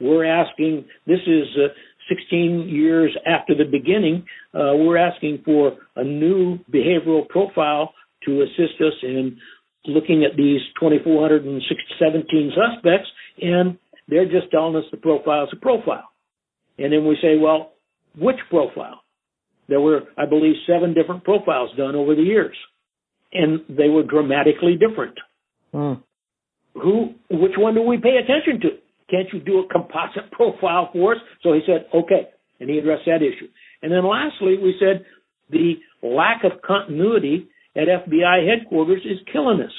[0.00, 1.68] We're asking, this is uh,
[2.08, 4.24] 16 years after the beginning,
[4.54, 7.92] uh, we're asking for a new behavioral profile
[8.24, 9.38] to assist us in
[9.86, 13.08] looking at these 2,417 suspects
[13.40, 13.78] and
[14.08, 16.10] they're just telling us the profile is a profile.
[16.78, 17.72] And then we say, well,
[18.18, 19.02] which profile?
[19.68, 22.56] There were, I believe, seven different profiles done over the years,
[23.32, 25.14] and they were dramatically different.
[25.72, 25.94] Hmm.
[26.74, 28.68] Who, which one do we pay attention to?
[29.10, 31.20] Can't you do a composite profile for us?
[31.42, 32.28] So he said, okay,
[32.60, 33.48] and he addressed that issue.
[33.82, 35.04] And then lastly, we said
[35.50, 39.72] the lack of continuity at FBI headquarters is killing us.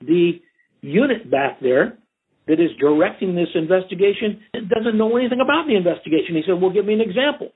[0.00, 0.40] The
[0.80, 1.98] unit back there
[2.46, 6.36] that is directing this investigation doesn't know anything about the investigation.
[6.36, 7.50] He said, well, give me an example.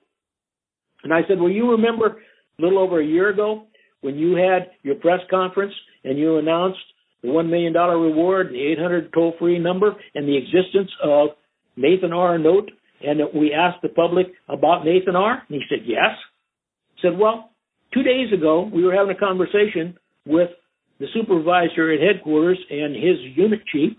[1.04, 2.20] And I said, well, you remember
[2.58, 3.66] a little over a year ago
[4.00, 5.74] when you had your press conference
[6.04, 6.78] and you announced
[7.22, 11.30] the $1 million reward, the 800 toll free number, and the existence of
[11.76, 12.38] Nathan R.
[12.38, 12.70] Note.
[13.02, 15.42] And we asked the public about Nathan R.
[15.48, 16.12] And he said, yes.
[17.02, 17.50] said, well,
[17.92, 20.50] two days ago, we were having a conversation with
[20.98, 23.92] the supervisor at headquarters and his unit chief,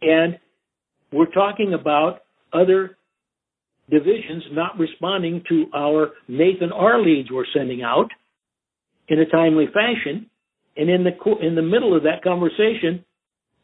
[0.00, 0.38] and
[1.12, 2.20] we're talking about
[2.52, 2.96] other
[3.90, 7.00] divisions not responding to our Nathan R.
[7.00, 8.08] leads we're sending out
[9.08, 10.30] in a timely fashion.
[10.76, 11.12] And in the
[11.44, 13.04] in the middle of that conversation,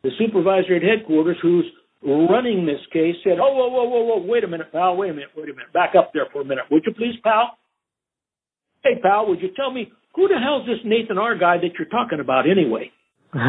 [0.03, 1.65] the supervisor at headquarters, who's
[2.03, 4.27] running this case, said, "Oh, whoa, whoa, whoa, whoa!
[4.27, 4.97] Wait a minute, pal!
[4.97, 5.31] Wait a minute!
[5.37, 5.73] Wait a minute!
[5.73, 7.57] Back up there for a minute, would you please, pal?
[8.83, 11.39] Hey, pal, would you tell me who the hell's this Nathan R.
[11.39, 12.91] guy that you're talking about anyway?"
[13.35, 13.43] no.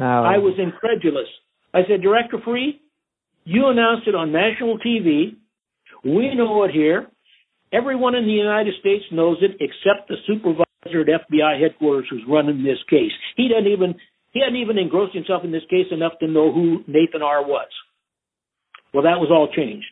[0.00, 1.28] I was incredulous.
[1.74, 2.78] I said, Director Freeh,
[3.44, 5.36] you announced it on national TV.
[6.04, 7.06] We know it here.
[7.72, 12.62] Everyone in the United States knows it except the supervisor at FBI headquarters who's running
[12.62, 13.12] this case.
[13.36, 13.94] He doesn't even
[14.32, 17.42] he hadn't even engrossed himself in this case enough to know who Nathan R.
[17.42, 17.68] was.
[18.92, 19.86] Well, that was all changed.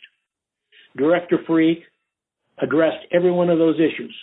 [0.97, 1.83] Director Freeh
[2.61, 4.15] addressed every one of those issues.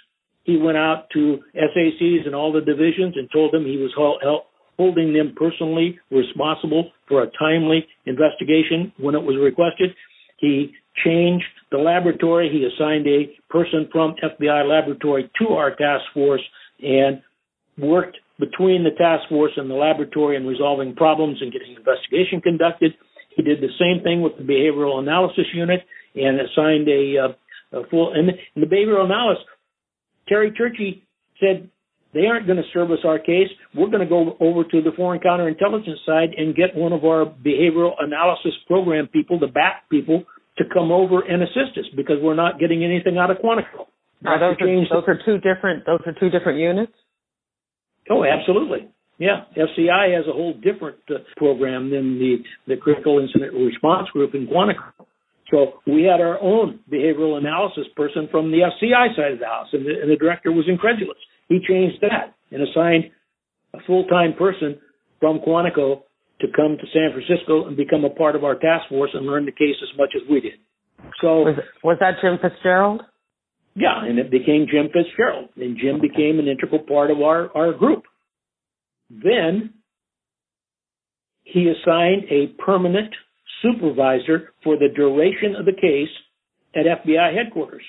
[0.44, 3.92] He went out to SACs and all the divisions and told them he was
[4.78, 9.96] holding them personally responsible for a timely investigation when it was requested.
[10.38, 10.72] He
[11.04, 12.50] changed the laboratory.
[12.52, 16.42] He assigned a person from FBI laboratory to our task force
[16.82, 17.22] and
[17.78, 22.94] worked between the task force and the laboratory in resolving problems and getting investigation conducted.
[23.36, 25.82] He did the same thing with the behavioral analysis unit
[26.16, 28.14] and assigned a, uh, a full.
[28.14, 29.46] And the behavioral analysis,
[30.28, 31.04] Terry Turchie
[31.40, 31.70] said
[32.14, 33.48] they aren't going to service our case.
[33.74, 37.26] We're going to go over to the foreign counterintelligence side and get one of our
[37.26, 40.24] behavioral analysis program people, the BAT people,
[40.58, 43.88] to come over and assist us because we're not getting anything out of Quantico.
[44.26, 45.86] Are those, are, those are two different.
[45.86, 46.94] Those are two different units.
[48.10, 48.90] Oh, absolutely.
[49.18, 54.34] Yeah, FCI has a whole different uh, program than the the critical incident response group
[54.34, 55.06] in Quantico.
[55.52, 59.68] So we had our own behavioral analysis person from the FCI side of the house,
[59.74, 61.18] and the, and the director was incredulous.
[61.50, 63.12] He changed that and assigned
[63.74, 64.80] a full-time person
[65.20, 66.04] from Quantico
[66.40, 69.46] to come to San Francisco and become a part of our task force and learn
[69.46, 70.58] the case as much as we did.
[71.22, 73.02] So was, was that Jim Fitzgerald?
[73.76, 77.74] Yeah, and it became Jim Fitzgerald, and Jim became an integral part of our our
[77.74, 78.04] group.
[79.10, 79.74] Then
[81.44, 83.14] he assigned a permanent
[83.62, 86.10] supervisor for the duration of the case
[86.76, 87.84] at FBI headquarters,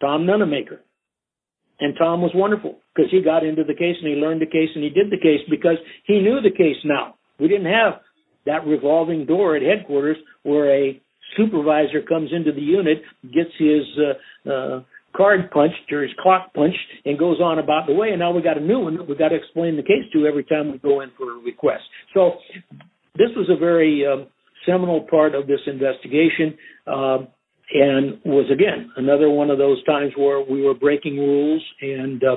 [0.00, 0.78] Tom Nunemaker.
[1.80, 4.70] And Tom was wonderful because he got into the case and he learned the case
[4.74, 7.14] and he did the case because he knew the case now.
[7.38, 8.00] We didn't have
[8.46, 11.00] that revolving door at headquarters where a
[11.36, 14.82] supervisor comes into the unit, gets his uh, uh,
[15.16, 18.10] card punched or his clock punched, and goes on about the way.
[18.10, 20.26] And now we got a new one that we got to explain the case to
[20.26, 21.82] every time we go in for a request.
[22.14, 22.32] So
[23.16, 24.28] this was a very um,
[24.66, 26.56] seminal part of this investigation.
[26.86, 27.28] Um,
[27.70, 32.36] and was again another one of those times where we were breaking rules and uh,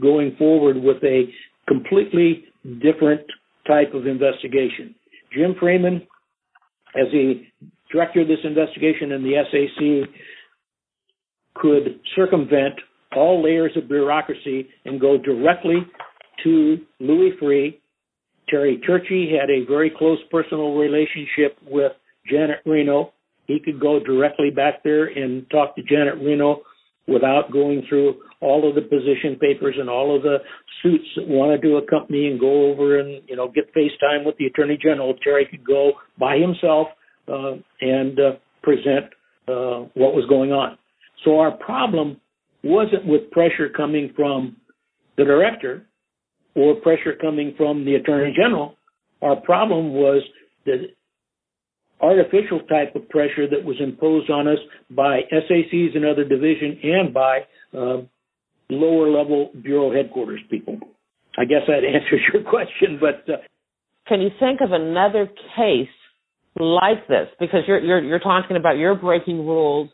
[0.00, 1.24] going forward with a
[1.68, 2.44] completely
[2.82, 3.20] different
[3.66, 4.94] type of investigation.
[5.32, 5.96] Jim Freeman,
[6.98, 7.42] as the
[7.92, 10.08] director of this investigation in the SAC,
[11.54, 12.74] could circumvent
[13.14, 15.86] all layers of bureaucracy and go directly
[16.44, 17.78] to Louis Freeh.
[18.48, 21.92] Terry Turchie had a very close personal relationship with
[22.28, 23.12] Janet Reno,
[23.50, 26.62] he could go directly back there and talk to Janet Reno
[27.08, 30.36] without going through all of the position papers and all of the
[30.82, 34.46] suits that wanted to accompany and go over and you know get FaceTime with the
[34.46, 35.14] Attorney General.
[35.24, 36.88] Terry could go by himself
[37.80, 39.06] and uh, present
[39.48, 40.78] uh, what was going on.
[41.24, 42.20] So our problem
[42.62, 44.56] wasn't with pressure coming from
[45.16, 45.86] the director
[46.54, 48.74] or pressure coming from the Attorney General.
[49.22, 50.22] Our problem was
[50.64, 50.88] the
[52.00, 54.58] artificial type of pressure that was imposed on us
[54.90, 57.40] by SACs and other division and by
[57.76, 58.02] uh,
[58.70, 60.78] lower level bureau headquarters people.
[61.38, 63.38] I guess that answers your question, but uh,
[64.06, 65.26] can you think of another
[65.56, 65.88] case
[66.60, 67.28] like this?
[67.38, 69.90] Because you're you're you're talking about you're breaking rules,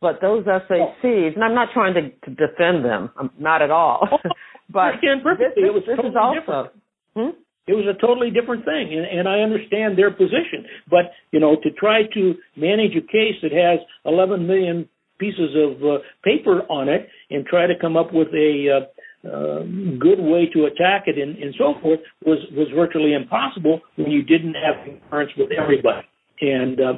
[0.00, 4.06] but those SACs, and I'm not trying to, to defend them, I'm not at all.
[4.70, 5.22] but this,
[5.56, 6.70] this, this is also.
[7.14, 7.30] Hmm?
[7.68, 10.66] It was a totally different thing, and, and I understand their position.
[10.90, 14.88] But you know, to try to manage a case that has 11 million
[15.18, 18.86] pieces of uh, paper on it and try to come up with a uh,
[19.22, 24.22] good way to attack it and, and so forth was was virtually impossible when you
[24.22, 26.06] didn't have concurrence with everybody,
[26.40, 26.92] and uh,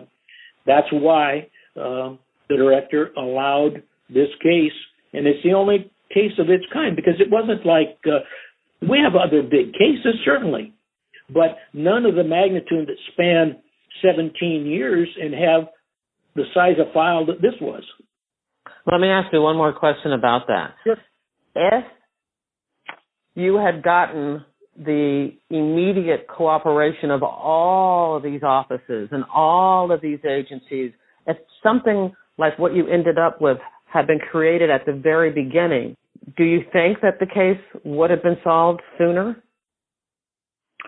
[0.67, 1.47] that's why
[1.77, 2.17] uh,
[2.49, 4.73] the director allowed this case,
[5.13, 8.21] and it's the only case of its kind because it wasn't like uh,
[8.89, 10.73] we have other big cases, certainly,
[11.29, 13.57] but none of the magnitude that span
[14.03, 15.69] 17 years and have
[16.35, 17.83] the size of file that this was.
[18.91, 20.75] Let me ask you one more question about that.
[20.85, 20.97] Sure.
[21.55, 21.85] If
[23.35, 24.45] you had gotten
[24.77, 30.93] the immediate cooperation of all of these offices and all of these agencies,
[31.27, 33.59] if something like what you ended up with
[33.93, 35.97] had been created at the very beginning,
[36.37, 39.43] do you think that the case would have been solved sooner?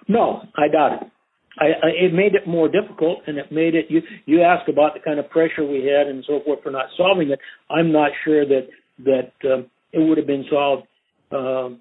[0.09, 1.11] No, I doubt it.
[1.59, 3.87] I, I, it made it more difficult, and it made it.
[3.89, 6.87] You you ask about the kind of pressure we had and so forth for not
[6.97, 7.39] solving it.
[7.71, 8.69] I'm not sure that
[9.05, 10.87] that um, it would have been solved
[11.33, 11.81] um,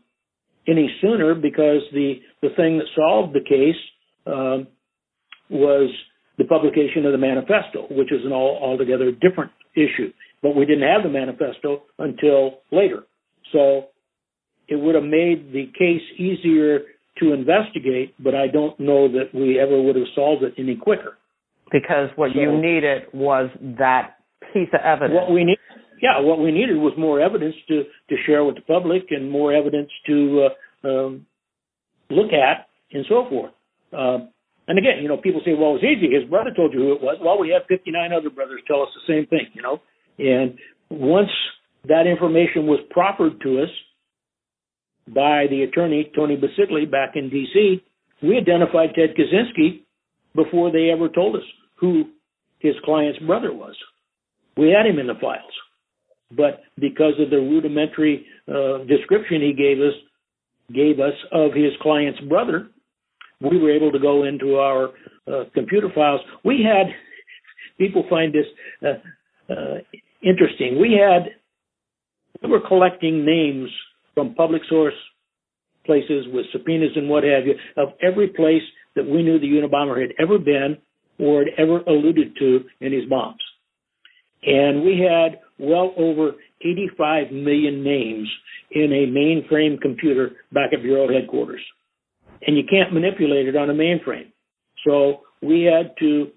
[0.67, 3.75] any sooner because the the thing that solved the case
[4.25, 4.67] um,
[5.49, 5.89] was
[6.37, 10.11] the publication of the manifesto, which is an all altogether different issue.
[10.41, 13.03] But we didn't have the manifesto until later,
[13.51, 13.87] so
[14.67, 16.79] it would have made the case easier
[17.19, 21.17] to investigate, but I don't know that we ever would have solved it any quicker.
[21.71, 23.49] Because what so, you needed was
[23.79, 24.17] that
[24.53, 25.13] piece of evidence.
[25.13, 25.57] What we need,
[26.01, 29.53] yeah, what we needed was more evidence to to share with the public and more
[29.53, 31.25] evidence to uh, um,
[32.09, 33.51] look at and so forth.
[33.91, 34.25] Uh,
[34.67, 36.13] and again, you know, people say, "Well, it was easy.
[36.13, 38.89] His brother told you who it was." Well, we have 59 other brothers tell us
[38.95, 39.81] the same thing, you know.
[40.17, 40.57] And
[40.89, 41.31] once
[41.87, 43.69] that information was proffered to us,
[45.07, 47.83] by the attorney, Tony Bisceglie, back in D.C.,
[48.23, 49.81] we identified Ted Kaczynski
[50.35, 51.43] before they ever told us
[51.75, 52.05] who
[52.59, 53.75] his client's brother was.
[54.57, 55.43] We had him in the files.
[56.35, 59.93] But because of the rudimentary uh, description he gave us,
[60.73, 62.69] gave us of his client's brother,
[63.41, 64.89] we were able to go into our
[65.27, 66.21] uh, computer files.
[66.43, 66.87] We had
[67.77, 68.45] people find this
[68.83, 69.77] uh, uh
[70.23, 70.79] interesting.
[70.79, 71.31] We had
[72.41, 73.69] we were collecting names
[74.13, 74.93] from public source
[75.85, 78.63] places with subpoenas and what have you of every place
[78.95, 80.77] that we knew the Unabomber had ever been
[81.19, 83.41] or had ever alluded to in his bombs.
[84.43, 86.31] And we had well over
[86.61, 88.27] 85 million names
[88.71, 91.61] in a mainframe computer back at Bureau headquarters.
[92.45, 94.31] And you can't manipulate it on a mainframe.
[94.87, 96.27] So we had to,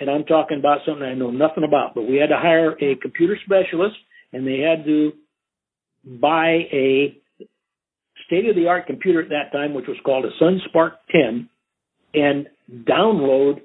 [0.00, 2.96] and I'm talking about something I know nothing about, but we had to hire a
[2.96, 3.96] computer specialist
[4.32, 5.12] and they had to
[6.04, 7.16] buy a
[8.26, 11.48] state of the art computer at that time, which was called a Sun SPARC 10,
[12.14, 12.48] and
[12.88, 13.60] download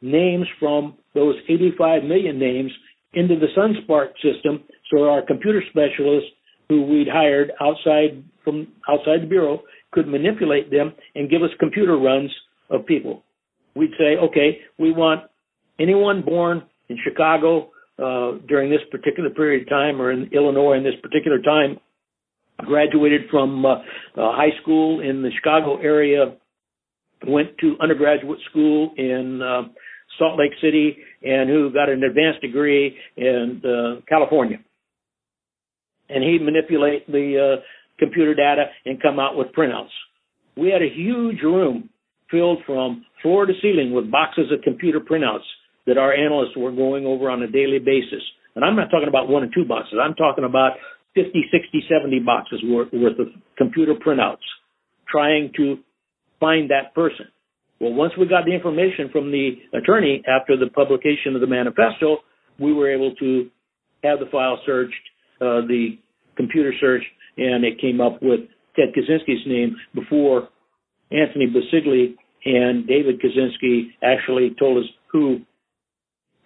[0.00, 2.72] names from those 85 million names
[3.14, 6.30] into the Sun SPARC system so our computer specialists
[6.68, 11.96] who we'd hired outside from outside the bureau could manipulate them and give us computer
[11.98, 12.30] runs
[12.70, 13.22] of people.
[13.74, 15.30] We'd say, okay, we want
[15.78, 20.82] anyone born in Chicago uh, during this particular period of time or in Illinois in
[20.82, 21.78] this particular time,
[22.58, 23.80] graduated from uh, uh,
[24.16, 26.36] high school in the Chicago area,
[27.26, 29.62] went to undergraduate school in uh,
[30.18, 34.58] Salt Lake City, and who got an advanced degree in uh, California.
[36.08, 37.62] And he'd manipulate the uh,
[37.98, 39.94] computer data and come out with printouts.
[40.56, 41.88] We had a huge room
[42.30, 45.46] filled from floor to ceiling with boxes of computer printouts
[45.86, 48.22] that our analysts were going over on a daily basis.
[48.54, 49.98] And I'm not talking about one or two boxes.
[50.02, 50.72] I'm talking about
[51.14, 54.44] 50, 60, 70 boxes worth, worth of computer printouts
[55.08, 55.76] trying to
[56.40, 57.26] find that person.
[57.82, 62.18] Well, once we got the information from the attorney after the publication of the manifesto,
[62.60, 63.50] we were able to
[64.04, 64.94] have the file searched,
[65.40, 65.98] uh, the
[66.36, 68.40] computer searched, and it came up with
[68.76, 70.48] Ted Kaczynski's name before
[71.10, 72.14] Anthony Bisceglie
[72.44, 75.40] and David Kaczynski actually told us who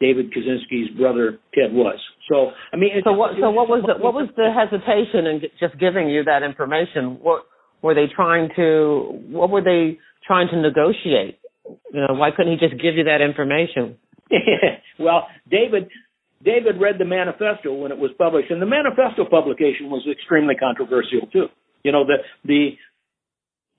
[0.00, 1.98] David Kaczynski's brother Ted was.
[2.30, 3.32] So I mean, so what?
[3.38, 7.18] So what was the what was the hesitation in just giving you that information?
[7.20, 7.44] What
[7.82, 9.20] were they trying to?
[9.28, 11.38] What were they trying to negotiate?
[11.92, 13.96] You know, why couldn't he just give you that information?
[14.98, 15.88] well, David
[16.44, 21.26] David read the manifesto when it was published, and the manifesto publication was extremely controversial
[21.32, 21.46] too.
[21.82, 22.76] You know, the the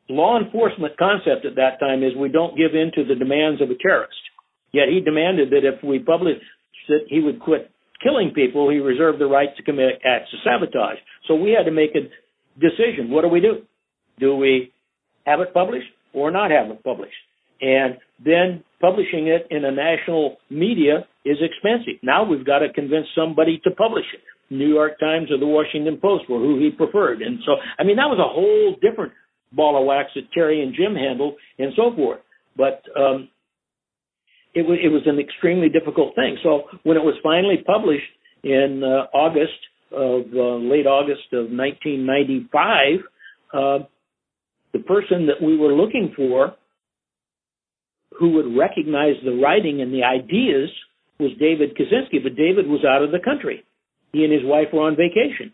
[0.09, 3.69] law enforcement concept at that time is we don't give in to the demands of
[3.69, 4.19] a terrorist.
[4.71, 6.43] Yet he demanded that if we published
[6.87, 7.71] that he would quit
[8.03, 10.97] killing people, he reserved the right to commit acts of sabotage.
[11.27, 12.07] So we had to make a
[12.59, 13.11] decision.
[13.11, 13.63] What do we do?
[14.19, 14.71] Do we
[15.25, 17.13] have it published or not have it published?
[17.61, 22.01] And then publishing it in a national media is expensive.
[22.03, 24.21] Now we've got to convince somebody to publish it.
[24.49, 27.21] New York Times or the Washington Post were who he preferred.
[27.21, 29.11] And so, I mean, that was a whole different
[29.51, 32.19] ball of wax that Terry and Jim handled and so forth.
[32.55, 33.29] But um,
[34.53, 36.37] it was it was an extremely difficult thing.
[36.43, 38.09] So when it was finally published
[38.43, 39.59] in uh, August
[39.91, 43.03] of uh, late August of 1995,
[43.53, 43.85] uh,
[44.73, 46.55] the person that we were looking for
[48.19, 50.69] who would recognize the writing and the ideas
[51.19, 53.63] was David Kaczynski, but David was out of the country.
[54.11, 55.53] He and his wife were on vacation.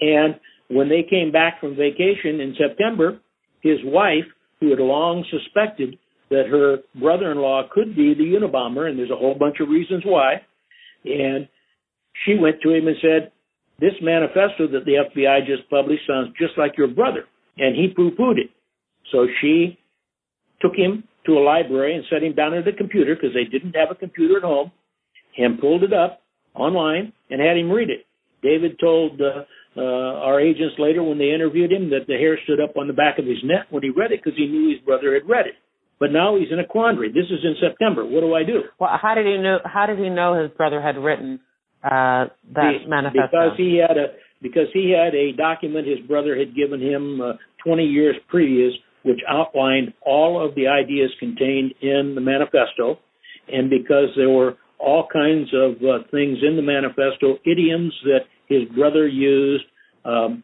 [0.00, 3.18] And when they came back from vacation in September,
[3.62, 4.24] his wife,
[4.60, 5.98] who had long suspected
[6.30, 10.40] that her brother-in-law could be the Unabomber, and there's a whole bunch of reasons why,
[11.04, 11.48] and
[12.24, 13.32] she went to him and said,
[13.80, 17.24] this manifesto that the FBI just published sounds just like your brother.
[17.56, 18.50] And he poo-pooed it.
[19.12, 19.78] So she
[20.60, 23.74] took him to a library and set him down at a computer because they didn't
[23.76, 24.72] have a computer at home
[25.36, 26.20] and pulled it up
[26.54, 28.06] online and had him read it.
[28.42, 29.44] David told uh,
[29.76, 32.92] uh, our agents later when they interviewed him that the hair stood up on the
[32.92, 35.46] back of his neck when he read it because he knew his brother had read
[35.46, 35.54] it.
[35.98, 37.08] But now he's in a quandary.
[37.08, 38.04] This is in September.
[38.04, 38.62] What do I do?
[38.78, 39.58] Well, how did he know?
[39.64, 41.40] How did he know his brother had written
[41.82, 43.22] uh, that Be- manifesto?
[43.22, 44.06] Because he had a
[44.42, 47.32] because he had a document his brother had given him uh,
[47.64, 48.72] 20 years previous,
[49.04, 52.98] which outlined all of the ideas contained in the manifesto,
[53.52, 58.68] and because there were all kinds of uh, things in the manifesto, idioms that his
[58.76, 59.64] brother used,
[60.04, 60.42] um,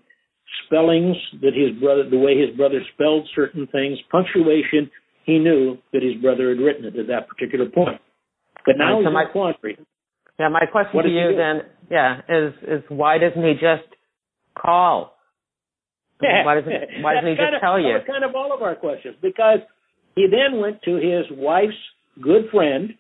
[0.67, 4.91] spellings that his brother, the way his brother spelled certain things, punctuation.
[5.25, 8.01] He knew that his brother had written it at that particular point.
[8.65, 9.79] But now he's so in my- a quandary.
[10.39, 13.89] yeah, my question What to you then, yeah, is is why doesn't he just
[14.57, 15.17] call?
[16.21, 17.95] Why doesn't Why doesn't he That's just of, tell you?
[17.95, 19.61] was kind of all of our questions because
[20.17, 21.73] he then went to his wife's
[22.23, 22.91] good friend,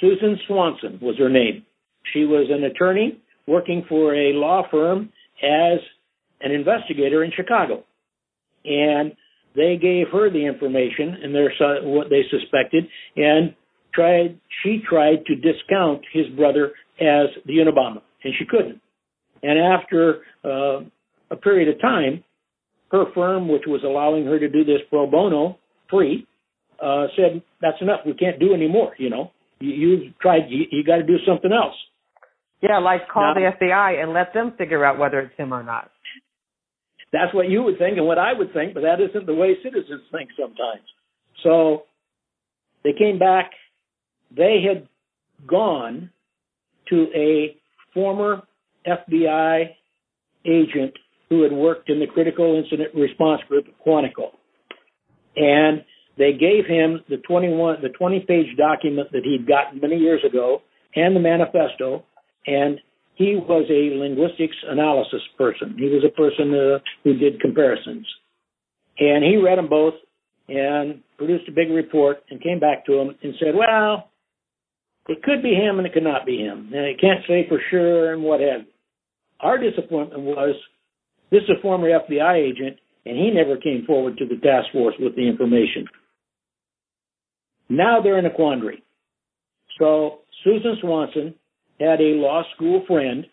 [0.00, 1.64] Susan Swanson was her name.
[2.12, 5.10] She was an attorney working for a law firm
[5.42, 5.80] as
[6.40, 7.82] an investigator in Chicago,
[8.64, 9.12] and
[9.56, 11.52] they gave her the information and their
[11.82, 12.84] what they suspected,
[13.16, 13.54] and
[13.96, 14.38] tried.
[14.62, 18.80] She tried to discount his brother as the Unabomber, and she couldn't.
[19.42, 20.80] And after uh,
[21.30, 22.22] a period of time,
[22.92, 25.58] her firm, which was allowing her to do this pro bono
[25.90, 26.26] free,
[26.82, 28.00] uh, said, that's enough.
[28.06, 28.92] We can't do any more.
[28.98, 31.74] You know, you, you've tried, you, you got to do something else.
[32.62, 35.62] Yeah, like call Now- the FBI and let them figure out whether it's him or
[35.62, 35.90] not.
[37.12, 39.56] That's what you would think and what I would think, but that isn't the way
[39.62, 40.82] citizens think sometimes.
[41.42, 41.84] So
[42.82, 43.50] they came back.
[44.34, 44.88] They had
[45.46, 46.10] gone
[46.88, 47.56] to a
[47.92, 48.42] former
[48.86, 49.64] FBI
[50.44, 50.94] agent
[51.28, 54.30] who had worked in the critical incident response group at Quantico.
[55.36, 55.84] And
[56.16, 60.62] they gave him the 21, the 20 page document that he'd gotten many years ago
[60.94, 62.04] and the manifesto.
[62.46, 62.78] And
[63.16, 65.74] he was a linguistics analysis person.
[65.78, 68.06] He was a person uh, who did comparisons.
[68.98, 69.94] And he read them both
[70.48, 74.10] and produced a big report and came back to him and said, well,
[75.08, 76.70] it could be him and it could not be him.
[76.74, 78.72] And it can't say for sure and what have you.
[79.40, 80.54] Our disappointment was
[81.30, 84.94] this is a former FBI agent and he never came forward to the task force
[84.98, 85.86] with the information.
[87.68, 88.82] Now they're in a quandary.
[89.78, 91.34] So Susan Swanson
[91.78, 93.26] had a law school friend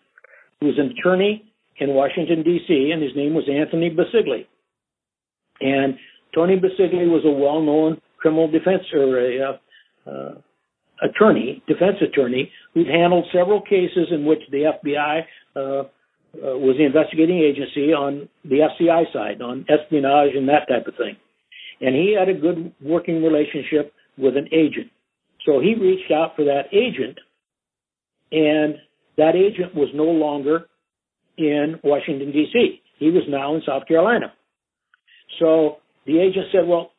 [0.60, 4.46] who was an attorney in Washington, D.C., and his name was Anthony Bisceglie.
[5.60, 5.96] And
[6.34, 10.34] Tony Bisceglie was a well-known criminal defense or a uh, uh,
[11.02, 15.22] attorney, defense attorney, who'd handled several cases in which the FBI
[15.56, 15.86] uh, uh,
[16.58, 21.16] was the investigating agency on the FCI side, on espionage and that type of thing.
[21.80, 24.90] And he had a good working relationship with an agent.
[25.46, 27.18] So he reached out for that agent,
[28.32, 28.76] and
[29.16, 30.66] that agent was no longer
[31.36, 32.80] in Washington, D.C.
[32.98, 34.32] He was now in South Carolina.
[35.38, 36.92] So the agent said, Well,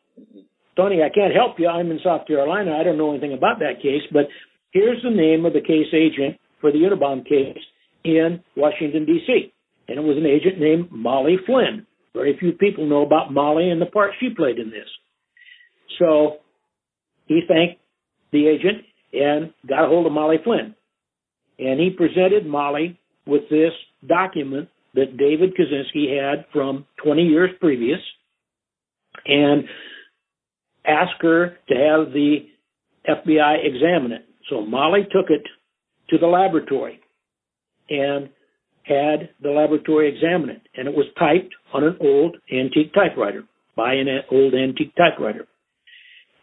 [0.76, 1.68] Tony, I can't help you.
[1.68, 2.78] I'm in South Carolina.
[2.78, 4.26] I don't know anything about that case, but
[4.72, 7.62] here's the name of the case agent for the Unabomb case
[8.04, 9.54] in Washington, D.C.
[9.88, 11.86] And it was an agent named Molly Flynn.
[12.14, 14.88] Very few people know about Molly and the part she played in this.
[16.00, 16.38] So
[17.28, 17.82] he thanked
[18.32, 18.84] the agent
[19.14, 20.76] and got a hold of Molly Flynn.
[21.58, 23.72] And he presented Molly with this
[24.08, 28.00] document that David Kaczynski had from 20 years previous
[29.26, 29.64] and
[30.88, 32.48] asked her to have the
[33.08, 34.26] FBI examine it.
[34.50, 35.44] So Molly took it
[36.10, 37.00] to the laboratory
[37.90, 38.30] and
[38.84, 40.62] had the laboratory examine it.
[40.76, 43.44] And it was typed on an old antique typewriter
[43.76, 45.48] by an old antique typewriter.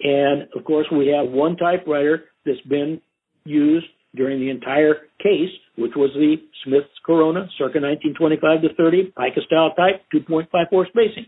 [0.01, 3.01] And of course, we have one typewriter that's been
[3.45, 9.41] used during the entire case, which was the Smith's Corona, circa 1925 to 30, Pica
[9.47, 11.27] style type, 2.54 spacing.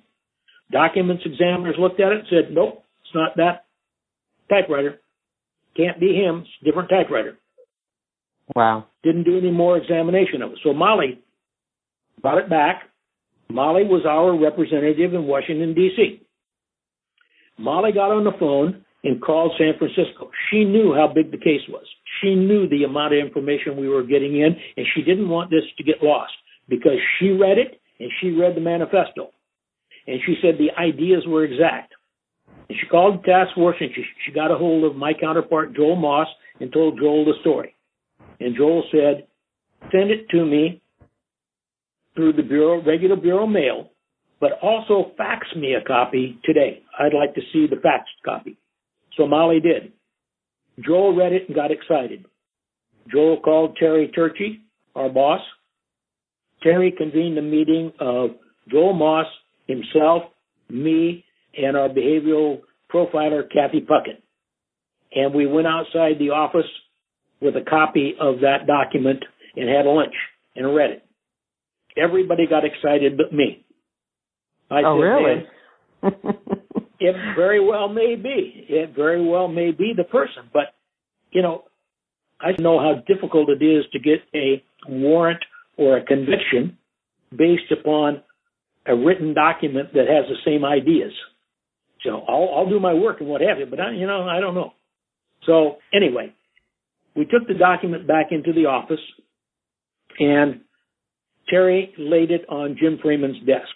[0.70, 2.84] Documents examiners looked at it and said, nope,
[3.15, 3.65] it's not that
[4.49, 5.01] typewriter.
[5.77, 6.41] Can't be him.
[6.41, 7.39] It's a different typewriter.
[8.55, 8.86] Wow.
[9.03, 10.59] Didn't do any more examination of it.
[10.62, 11.20] So Molly
[12.20, 12.82] brought it back.
[13.51, 16.20] Molly was our representative in Washington, D.C.
[17.59, 20.31] Molly got on the phone and called San Francisco.
[20.51, 21.85] She knew how big the case was.
[22.20, 25.65] She knew the amount of information we were getting in, and she didn't want this
[25.77, 26.32] to get lost
[26.69, 29.31] because she read it and she read the manifesto.
[30.07, 31.94] And she said the ideas were exact.
[32.69, 35.74] And she called the task force and she, she got a hold of my counterpart,
[35.74, 36.28] Joel Moss,
[36.61, 37.74] and told Joel the story.
[38.41, 39.27] And Joel said,
[39.93, 40.82] send it to me
[42.15, 43.91] through the bureau, regular bureau mail,
[44.41, 46.82] but also fax me a copy today.
[46.99, 48.57] I'd like to see the faxed copy.
[49.16, 49.93] So Molly did.
[50.85, 52.24] Joel read it and got excited.
[53.11, 54.61] Joel called Terry Turchie,
[54.95, 55.41] our boss.
[56.62, 58.31] Terry convened a meeting of
[58.70, 59.27] Joel Moss,
[59.69, 60.23] himself,
[60.70, 61.24] me,
[61.57, 62.61] and our behavioral
[62.93, 64.23] profiler, Kathy Puckett.
[65.15, 66.67] And we went outside the office
[67.41, 69.25] with a copy of that document
[69.57, 70.15] and had lunch
[70.57, 71.05] and read it.
[71.97, 73.65] Everybody got excited but me.
[74.71, 75.47] I oh, said, really?
[77.01, 78.67] it very well may be.
[78.69, 80.45] It very well may be the person.
[80.53, 80.75] But,
[81.31, 81.65] you know,
[82.41, 85.45] I know how difficult it is to get a warrant
[85.77, 86.79] or a conviction
[87.31, 88.23] based upon
[88.87, 91.13] a written document that has the same ideas.
[92.05, 94.41] So I'll, I'll do my work and what have you, but I, you know, I
[94.41, 94.73] don't know.
[95.47, 96.33] So anyway,
[97.17, 99.01] we took the document back into the office
[100.19, 100.61] and
[101.49, 103.75] Terry laid it on Jim Freeman's desk.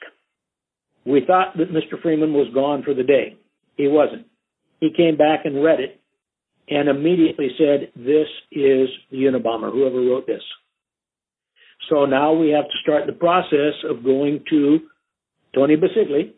[1.05, 2.01] We thought that Mr.
[2.01, 3.37] Freeman was gone for the day.
[3.77, 4.27] He wasn't.
[4.81, 6.01] He came back and read it
[6.69, 10.43] and immediately said, this is the Unabomber, whoever wrote this.
[11.89, 14.81] So now we have to start the process of going to
[15.55, 16.33] Tony Bisceglie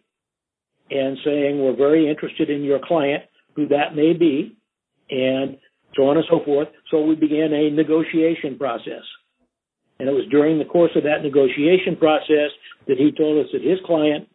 [0.90, 4.56] and saying, we're very interested in your client, who that may be,
[5.10, 5.56] and
[5.96, 6.68] so on and so forth.
[6.90, 9.02] So we began a negotiation process.
[9.98, 12.50] And it was during the course of that negotiation process
[12.88, 14.28] that he told us that his client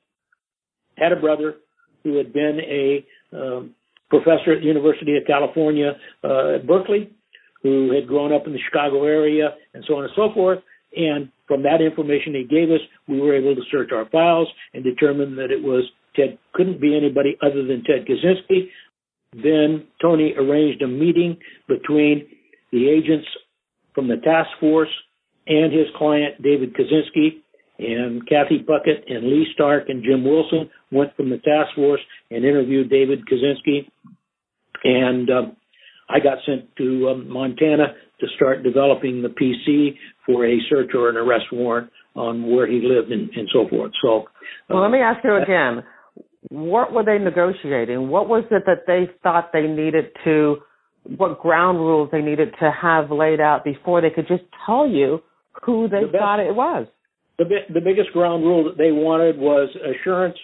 [0.97, 1.55] had a brother
[2.03, 3.05] who had been a
[3.35, 3.75] um,
[4.09, 7.11] professor at the University of California uh, at Berkeley,
[7.63, 10.59] who had grown up in the Chicago area, and so on and so forth.
[10.95, 14.83] And from that information he gave us, we were able to search our files and
[14.83, 15.83] determine that it was
[16.15, 18.69] Ted couldn't be anybody other than Ted Kaczynski.
[19.33, 21.37] Then Tony arranged a meeting
[21.67, 22.27] between
[22.71, 23.27] the agents
[23.93, 24.89] from the task force
[25.47, 27.41] and his client David Kaczynski
[27.77, 32.01] and Kathy Puckett and Lee Stark and Jim Wilson went from the task force
[32.31, 33.89] and interviewed David Kaczynski.
[34.83, 35.57] And um,
[36.09, 41.09] I got sent to um, Montana to start developing the PC for a search or
[41.09, 43.91] an arrest warrant on where he lived and, and so forth.
[44.01, 44.25] So,
[44.69, 45.83] well, let me ask you again:
[46.49, 48.09] What were they negotiating?
[48.09, 50.57] What was it that they thought they needed to?
[51.17, 55.21] What ground rules they needed to have laid out before they could just tell you
[55.63, 56.87] who they the best, thought it was?
[57.37, 60.37] the, the biggest ground rule that they wanted was assurance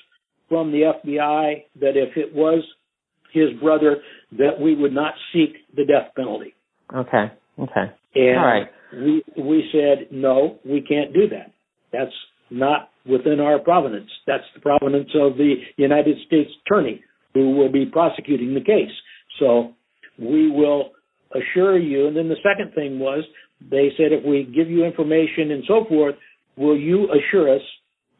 [0.50, 2.64] from the FBI that if it was
[3.34, 3.98] his brother,
[4.38, 6.54] that we would not seek the death penalty.
[6.94, 7.32] Okay.
[7.60, 7.92] Okay.
[8.16, 8.68] And All right.
[8.94, 11.52] we we said no, we can't do that.
[11.94, 12.12] That's
[12.52, 14.10] not within our provenance.
[14.28, 17.04] That's the provenance of the United States Attorney
[17.34, 18.92] who will be prosecuting the case.
[19.40, 19.74] So
[20.20, 20.92] we will
[21.34, 22.08] assure you.
[22.08, 23.24] And then the second thing was
[23.70, 26.16] they said if we give you information and so forth,
[26.58, 27.62] will you assure us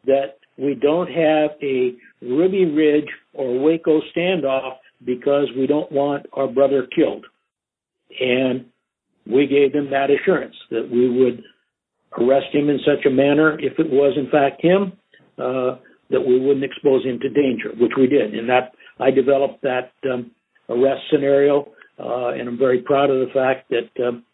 [0.06, 6.48] that we don't have a Ruby Ridge or Waco standoff because we don't want our
[6.48, 7.26] brother killed?
[8.20, 8.66] And
[9.26, 11.42] we gave them that assurance that we would
[12.18, 14.92] arrest him in such a manner, if it was in fact him,
[15.38, 15.78] uh,
[16.10, 18.34] that we wouldn't expose him to danger, which we did.
[18.34, 20.30] And that I developed that um,
[20.68, 24.24] arrest scenario, uh, and I'm very proud of the fact that um,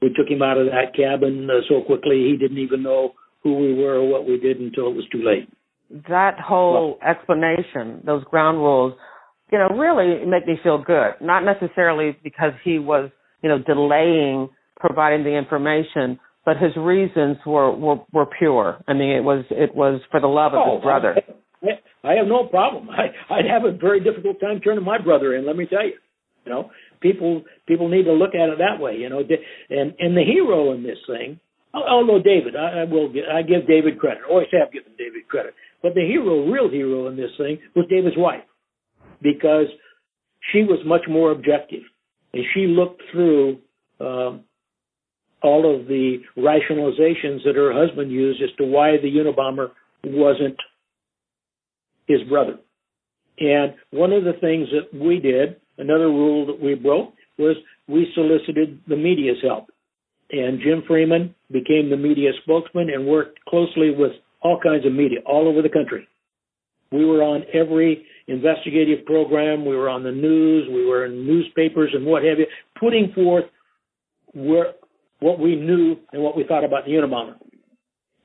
[0.00, 3.12] we took him out of that cabin uh, so quickly he didn't even know
[3.42, 5.48] who we were or what we did until it was too late.
[6.08, 8.94] That whole well, explanation, those ground rules,
[9.50, 11.12] you know, really make me feel good.
[11.20, 13.10] Not necessarily because he was,
[13.42, 16.18] you know, delaying providing the information,
[16.48, 18.82] but his reasons were, were, were pure.
[18.88, 21.16] I mean, it was it was for the love of oh, his brother.
[21.62, 22.88] I, I have no problem.
[22.88, 25.46] I, I'd have a very difficult time turning my brother in.
[25.46, 25.98] Let me tell you.
[26.46, 26.70] You know,
[27.02, 28.96] people people need to look at it that way.
[28.96, 31.38] You know, and and the hero in this thing
[31.74, 34.22] Although David, I, I will give, I give David credit.
[34.28, 35.54] Always have given David credit.
[35.82, 38.44] But the hero, real hero in this thing, was David's wife,
[39.22, 39.66] because
[40.52, 41.82] she was much more objective,
[42.32, 43.58] and she looked through
[44.00, 44.44] um,
[45.42, 49.70] all of the rationalizations that her husband used as to why the Unabomber
[50.04, 50.56] wasn't
[52.06, 52.58] his brother.
[53.38, 57.56] And one of the things that we did, another rule that we broke, was
[57.86, 59.68] we solicited the media's help
[60.30, 64.12] and Jim Freeman became the media spokesman and worked closely with
[64.42, 66.06] all kinds of media all over the country.
[66.92, 69.64] We were on every investigative program.
[69.64, 70.68] We were on the news.
[70.70, 72.46] We were in newspapers and what have you,
[72.78, 73.44] putting forth
[74.34, 74.74] where,
[75.20, 77.36] what we knew and what we thought about the Unabomber.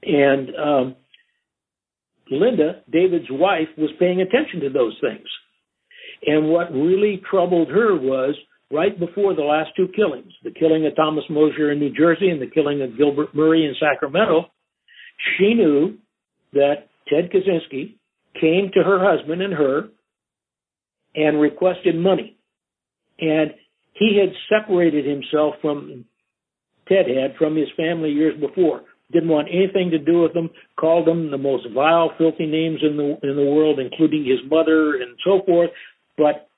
[0.04, 0.96] And um,
[2.30, 5.28] Linda, David's wife, was paying attention to those things.
[6.26, 8.36] And what really troubled her was
[8.72, 12.42] right before the last two killings, the killing of Thomas Mosser in New Jersey and
[12.42, 14.46] the killing of Gilbert Murray in Sacramento,
[15.38, 15.98] she knew
[16.54, 17.96] that Ted Kaczynski
[18.40, 19.90] came to her husband and her
[21.16, 22.38] and requested money.
[23.20, 23.52] And
[23.94, 26.06] he had separated himself from
[26.88, 28.82] Ted had from his family years before.
[29.12, 30.50] Didn't want anything to do with them.
[30.80, 34.96] Called them the most vile, filthy names in the in the world, including his mother
[34.96, 35.70] and so forth.
[36.18, 36.50] But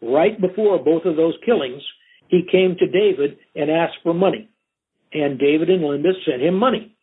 [0.00, 1.82] right before both of those killings,
[2.28, 4.48] he came to David and asked for money.
[5.12, 6.94] And David and Linda sent him money.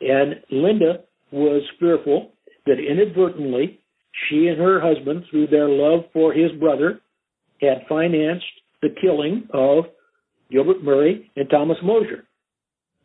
[0.00, 2.32] And Linda was fearful
[2.66, 3.80] that inadvertently
[4.28, 7.00] she and her husband, through their love for his brother,
[7.60, 8.44] had financed
[8.80, 9.84] the killing of
[10.50, 12.22] Gilbert Murray and Thomas Mosser.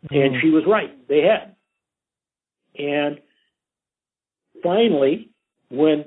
[0.05, 0.15] Mm-hmm.
[0.15, 0.95] And she was right.
[1.07, 1.55] They had.
[2.77, 3.19] And
[4.63, 5.29] finally,
[5.69, 6.05] when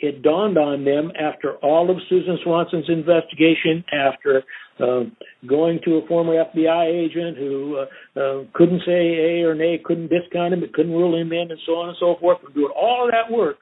[0.00, 4.42] it dawned on them after all of Susan Swanson's investigation, after
[4.78, 5.04] uh,
[5.46, 10.08] going to a former FBI agent who uh, uh, couldn't say A or nay, couldn't
[10.08, 12.72] discount him, but couldn't rule him in, and so on and so forth, and doing
[12.76, 13.58] all that work,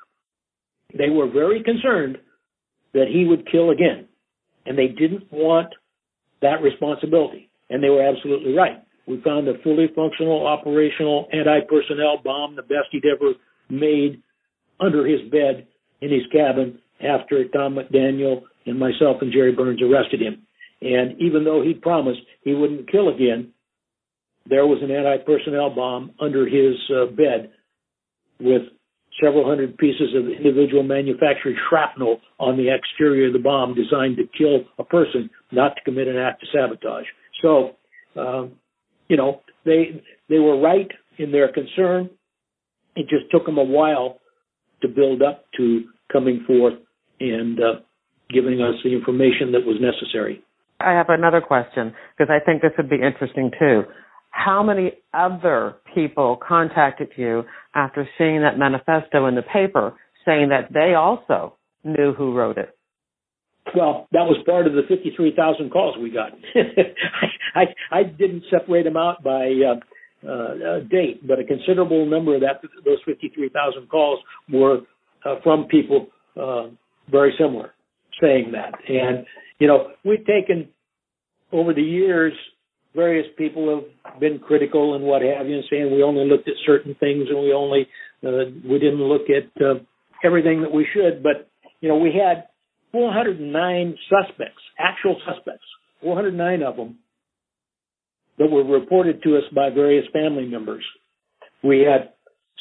[0.96, 2.18] they were very concerned
[2.92, 4.06] that he would kill again.
[4.66, 5.72] And they didn't want
[6.46, 7.50] that responsibility.
[7.68, 8.78] And they were absolutely right.
[9.06, 13.34] We found a fully functional, operational anti-personnel bomb, the best he'd ever
[13.68, 14.22] made,
[14.78, 15.66] under his bed
[16.00, 20.46] in his cabin after Tom McDaniel and myself and Jerry Burns arrested him.
[20.82, 23.52] And even though he promised he wouldn't kill again,
[24.48, 27.50] there was an anti-personnel bomb under his uh, bed
[28.38, 28.62] with
[29.22, 34.24] several hundred pieces of individual manufactured shrapnel on the exterior of the bomb designed to
[34.36, 37.06] kill a person, not to commit an act of sabotage.
[37.42, 37.76] So,
[38.20, 38.52] um,
[39.08, 42.10] you know, they they were right in their concern.
[42.94, 44.18] It just took them a while
[44.82, 46.74] to build up to coming forth
[47.20, 47.80] and uh,
[48.30, 50.42] giving us the information that was necessary.
[50.80, 53.82] I have another question because I think this would be interesting too.
[54.30, 57.44] How many other people contacted you
[57.76, 59.94] after seeing that manifesto in the paper
[60.24, 61.54] saying that they also
[61.84, 62.76] knew who wrote it?
[63.74, 66.32] Well, that was part of the 53,000 calls we got.
[66.54, 72.34] I, I, I didn't separate them out by uh, uh, date, but a considerable number
[72.34, 74.20] of that those 53,000 calls
[74.50, 74.78] were
[75.24, 76.08] uh, from people
[76.40, 76.68] uh,
[77.10, 77.72] very similar
[78.20, 78.74] saying that.
[78.88, 79.26] And
[79.58, 80.68] you know, we've taken
[81.52, 82.32] over the years
[82.96, 86.54] various people have been critical and what have you, and saying we only looked at
[86.64, 87.86] certain things and we only
[88.26, 89.74] uh, we didn't look at uh,
[90.24, 91.22] everything that we should.
[91.22, 91.48] But
[91.80, 92.48] you know, we had
[92.92, 95.66] 409 suspects, actual suspects,
[96.02, 96.98] 409 of them
[98.38, 100.84] that were reported to us by various family members.
[101.62, 102.12] We had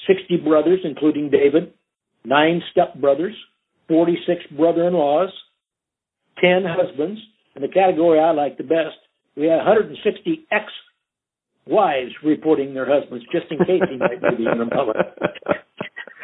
[0.08, 1.74] 60 brothers, including David,
[2.24, 3.34] nine stepbrothers,
[3.88, 5.30] 46 brother-in-laws,
[6.42, 7.20] 10 husbands,
[7.56, 8.98] and the category I like the best,
[9.36, 14.98] we had 160 ex-wives reporting their husbands, just in case he might be the public.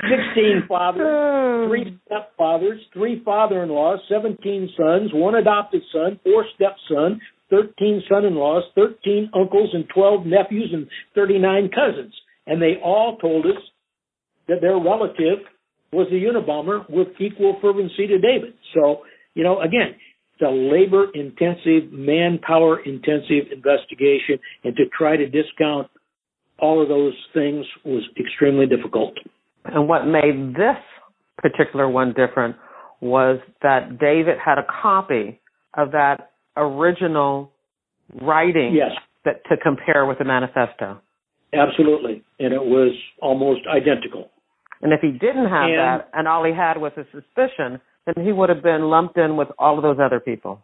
[0.02, 7.22] 16 fathers, three stepfathers, three father-in-laws, 17 sons, one adopted son, four stepsons,
[7.52, 12.14] 13 son-in-laws, 13 uncles, and 12 nephews, and 39 cousins.
[12.48, 13.62] And they all told us
[14.48, 15.46] that their relative
[15.92, 18.54] was the Unabomber with equal fervency to David.
[18.74, 19.02] So,
[19.36, 19.96] you know, again,
[20.42, 25.88] a labor intensive, manpower intensive investigation, and to try to discount
[26.60, 29.14] all of those things was extremely difficult.
[29.66, 30.78] And what made this
[31.38, 32.56] particular one different
[33.02, 35.40] was that David had a copy
[35.76, 37.52] of that original
[38.22, 38.92] writing yes.
[39.26, 41.02] that to compare with the manifesto.
[41.54, 42.24] Absolutely.
[42.40, 44.30] And it was almost identical.
[44.82, 48.26] And if he didn't have and, that and all he had was a suspicion, then
[48.26, 50.64] he would have been lumped in with all of those other people.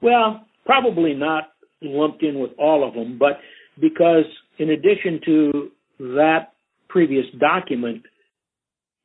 [0.00, 1.50] Well, probably not
[1.82, 3.38] lumped in with all of them, but
[3.80, 4.24] because
[4.58, 6.52] in addition to that
[6.88, 8.02] previous document,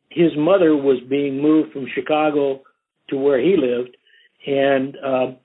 [0.10, 2.62] his mother was being moved from Chicago
[3.10, 3.96] to where he lived,
[4.46, 5.36] and uh,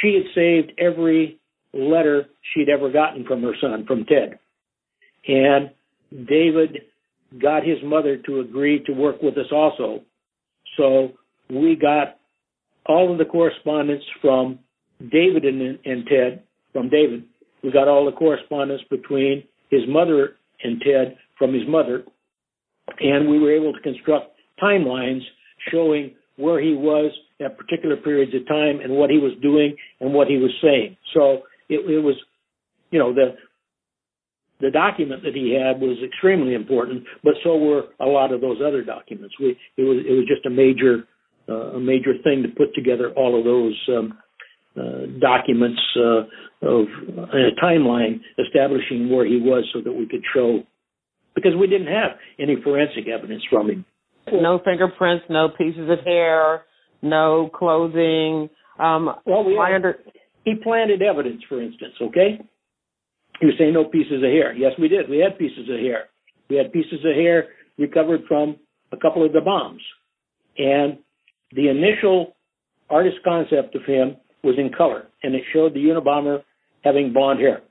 [0.00, 1.38] she had saved every
[1.74, 4.38] letter she'd ever gotten from her son, from Ted.
[5.26, 5.70] And
[6.10, 6.78] David
[7.40, 10.02] got his mother to agree to work with us also.
[10.76, 11.12] So
[11.50, 12.18] we got
[12.86, 14.58] all of the correspondence from
[15.00, 16.42] David and, and Ted,
[16.72, 17.24] from David.
[17.62, 22.04] We got all the correspondence between his mother and Ted from his mother.
[23.00, 25.20] And we were able to construct timelines
[25.70, 27.12] showing where he was
[27.44, 30.96] at particular periods of time and what he was doing and what he was saying.
[31.14, 32.16] So it, it was,
[32.90, 33.34] you know, the
[34.62, 38.58] the document that he had was extremely important, but so were a lot of those
[38.64, 39.34] other documents.
[39.38, 41.04] We it was it was just a major
[41.48, 44.18] uh, a major thing to put together all of those um,
[44.78, 46.22] uh, documents uh,
[46.62, 46.86] of
[47.34, 50.62] a timeline establishing where he was, so that we could show
[51.34, 53.84] because we didn't have any forensic evidence from him.
[54.30, 56.62] No fingerprints, no pieces of hair,
[57.02, 58.48] no clothing.
[58.78, 59.98] Um, well, we had, under-
[60.44, 61.94] he planted evidence, for instance.
[62.00, 62.40] Okay,
[63.42, 64.54] you say no pieces of hair.
[64.54, 65.08] Yes, we did.
[65.08, 66.04] We had pieces of hair.
[66.48, 67.48] We had pieces of hair
[67.78, 68.56] recovered from
[68.92, 69.82] a couple of the bombs,
[70.58, 70.98] and
[71.54, 72.36] the initial
[72.88, 76.42] artist concept of him was in color, and it showed the Unabomber
[76.84, 77.62] having blonde hair.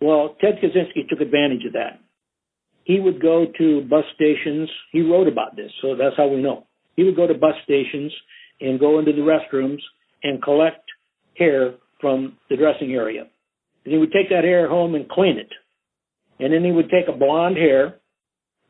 [0.00, 2.00] Well, Ted Kaczynski took advantage of that.
[2.84, 4.68] He would go to bus stations.
[4.92, 6.66] He wrote about this, so that's how we know.
[6.96, 8.12] He would go to bus stations
[8.60, 9.80] and go into the restrooms
[10.22, 10.82] and collect
[11.36, 13.26] hair from the dressing area.
[13.84, 15.50] He would take that hair home and clean it.
[16.38, 17.96] And then he would take a blonde hair,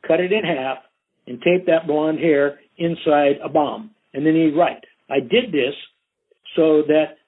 [0.06, 0.78] cut it in half,
[1.26, 3.90] and tape that blonde hair inside a bomb.
[4.12, 5.74] And then he'd write, I did this
[6.56, 7.18] so that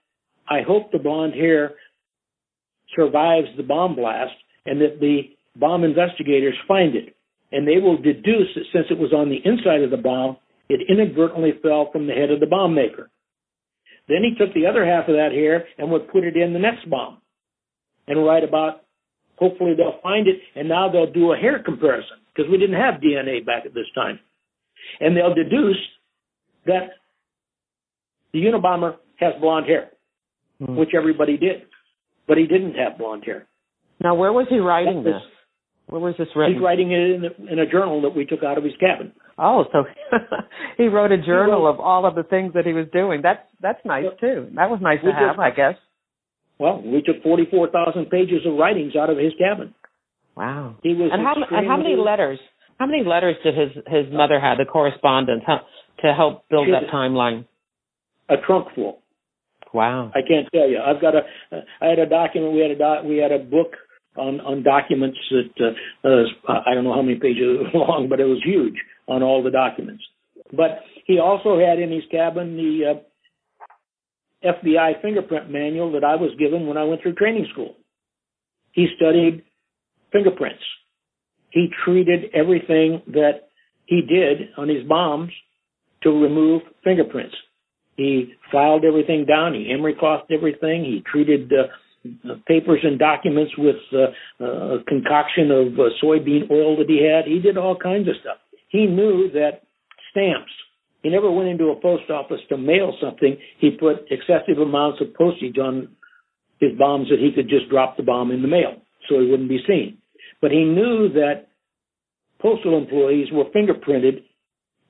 [0.48, 1.72] I hope the blonde hair
[2.96, 4.32] survives the bomb blast
[4.66, 5.22] and that the
[5.56, 7.14] bomb investigators find it.
[7.52, 10.38] And they will deduce that since it was on the inside of the bomb,
[10.68, 13.10] it inadvertently fell from the head of the bomb maker.
[14.08, 16.58] Then he took the other half of that hair and would put it in the
[16.58, 17.21] next bomb
[18.06, 18.82] and write about
[19.36, 23.00] hopefully they'll find it and now they'll do a hair comparison because we didn't have
[23.00, 24.18] DNA back at this time.
[25.00, 25.78] And they'll deduce
[26.66, 26.90] that
[28.32, 29.90] the Unabomber has blonde hair,
[30.60, 30.76] mm.
[30.76, 31.62] which everybody did,
[32.26, 33.46] but he didn't have blonde hair.
[34.02, 35.14] Now, where was he writing this?
[35.86, 36.54] Where was this written?
[36.54, 39.12] He's writing it in a, in a journal that we took out of his cabin.
[39.38, 39.84] Oh, so
[40.78, 43.20] he wrote a journal wrote, of all of the things that he was doing.
[43.22, 44.48] That's that's nice too.
[44.54, 45.74] That was nice to have, I guess.
[46.62, 49.74] Well, we took forty four thousand pages of writings out of his cabin.
[50.36, 50.76] Wow.
[50.84, 52.38] He was and how, and how many letters?
[52.78, 54.58] How many letters did his his mother have?
[54.58, 55.62] The correspondence how,
[56.02, 57.46] to help build that timeline.
[58.28, 59.00] A trunk full.
[59.74, 60.12] Wow.
[60.14, 60.78] I can't tell you.
[60.78, 61.22] I've got a.
[61.80, 62.54] I had a document.
[62.54, 63.72] We had a doc, we had a book
[64.16, 65.74] on on documents that
[66.04, 68.76] uh, uh, I don't know how many pages long, but it was huge
[69.08, 70.04] on all the documents.
[70.52, 73.00] But he also had in his cabin the uh,
[74.44, 77.76] FBI fingerprint manual that I was given when I went through training school.
[78.72, 79.42] He studied
[80.12, 80.62] fingerprints.
[81.50, 83.48] He treated everything that
[83.86, 85.30] he did on his bombs
[86.02, 87.34] to remove fingerprints.
[87.96, 89.54] He filed everything down.
[89.54, 90.84] He emery clothed everything.
[90.84, 91.68] He treated uh,
[92.28, 97.04] uh, papers and documents with uh, uh, a concoction of uh, soybean oil that he
[97.04, 97.26] had.
[97.26, 98.38] He did all kinds of stuff.
[98.68, 99.62] He knew that
[100.10, 100.50] stamps.
[101.02, 103.36] He never went into a post office to mail something.
[103.58, 105.88] He put excessive amounts of postage on
[106.60, 108.76] his bombs that he could just drop the bomb in the mail
[109.08, 109.98] so he wouldn't be seen.
[110.40, 111.48] But he knew that
[112.40, 114.22] postal employees were fingerprinted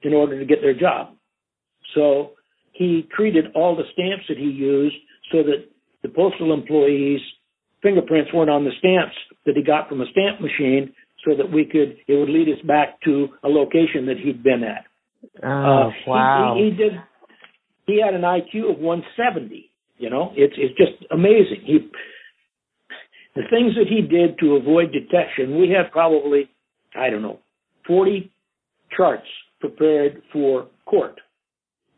[0.02, 1.14] in order to get their job.
[1.94, 2.32] So
[2.72, 4.96] he treated all the stamps that he used
[5.30, 5.68] so that
[6.02, 7.20] the postal employees'
[7.82, 9.16] fingerprints weren't on the stamps
[9.46, 10.92] that he got from a stamp machine
[11.24, 14.62] so that we could, it would lead us back to a location that he'd been
[14.64, 14.84] at.
[15.42, 16.54] Oh, uh, wow.
[16.56, 16.92] He, he, he did,
[17.86, 19.70] he had an IQ of 170.
[19.98, 21.62] You know, it's, it's just amazing.
[21.64, 21.78] He,
[23.34, 26.50] the things that he did to avoid detection, we have probably,
[26.94, 27.38] I don't know,
[27.86, 28.30] 40
[28.96, 29.26] charts
[29.60, 31.20] prepared for court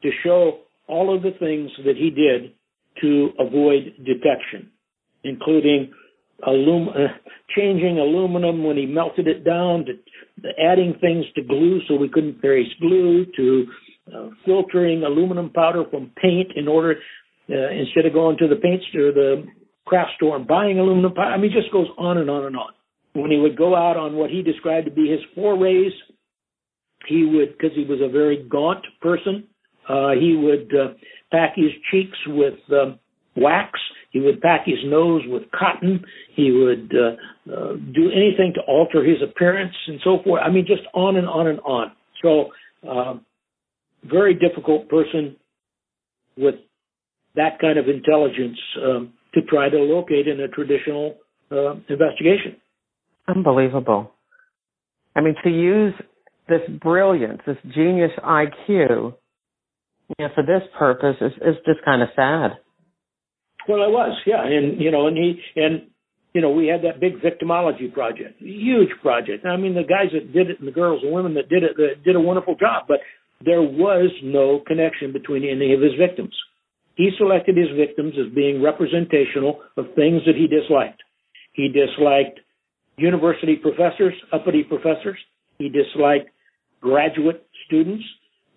[0.02, 2.52] to show all of the things that he did
[3.01, 4.70] to avoid detection,
[5.24, 5.92] including
[6.47, 7.09] alum- uh,
[7.56, 12.40] changing aluminum when he melted it down, to adding things to glue so we couldn't
[12.40, 13.66] trace glue, to
[14.15, 16.97] uh, filtering aluminum powder from paint in order
[17.51, 19.44] uh, instead of going to the paint store, the
[19.86, 21.31] craft store and buying aluminum powder.
[21.31, 22.73] I mean, just goes on and on and on.
[23.12, 25.93] When he would go out on what he described to be his forays,
[27.06, 29.44] he would, because he was a very gaunt person,
[29.89, 30.94] uh, he would uh,
[31.31, 32.98] pack his cheeks with um,
[33.36, 33.78] wax.
[34.15, 36.05] He would pack his nose with cotton.
[36.36, 40.41] He would uh, uh, do anything to alter his appearance and so forth.
[40.47, 41.91] I mean, just on and on and on.
[42.23, 42.51] So,
[42.89, 43.15] uh,
[44.05, 45.35] very difficult person
[46.39, 46.55] with
[47.35, 51.16] that kind of intelligence um, to try to locate in a traditional
[51.51, 52.57] uh, investigation.
[53.27, 54.12] Unbelievable.
[55.16, 55.95] I mean, to use
[56.49, 59.15] this brilliance, this genius IQ
[60.19, 62.59] yeah, for this purpose, is, it's just kind of sad.
[63.69, 65.89] Well, I was, yeah, and you know, and he and
[66.35, 69.47] you know, we had that big victimology project, huge project.
[69.47, 71.77] I mean, the guys that did it and the girls and women that did it
[71.77, 72.85] that did a wonderful job.
[72.89, 72.99] But
[73.45, 76.35] there was no connection between any of his victims.
[76.97, 81.03] He selected his victims as being representational of things that he disliked.
[81.53, 82.41] He disliked
[82.97, 85.19] university professors, uppity professors.
[85.59, 86.31] He disliked
[86.81, 88.05] graduate students.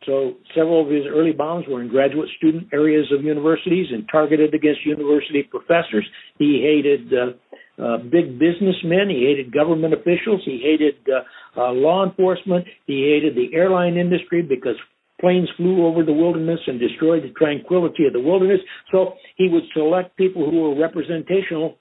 [0.08, 4.54] So several of his early bombs were in graduate student areas of universities and targeted
[4.54, 6.08] against university professors.
[6.40, 9.10] He hated uh, uh, big businessmen.
[9.10, 10.42] He hated government officials.
[10.46, 12.66] He hated uh, uh, law enforcement.
[12.88, 14.76] He hated the airline industry because
[15.20, 18.62] planes flew over the wilderness and destroyed the tranquility of the wilderness.
[18.92, 21.78] So he would select people who were representational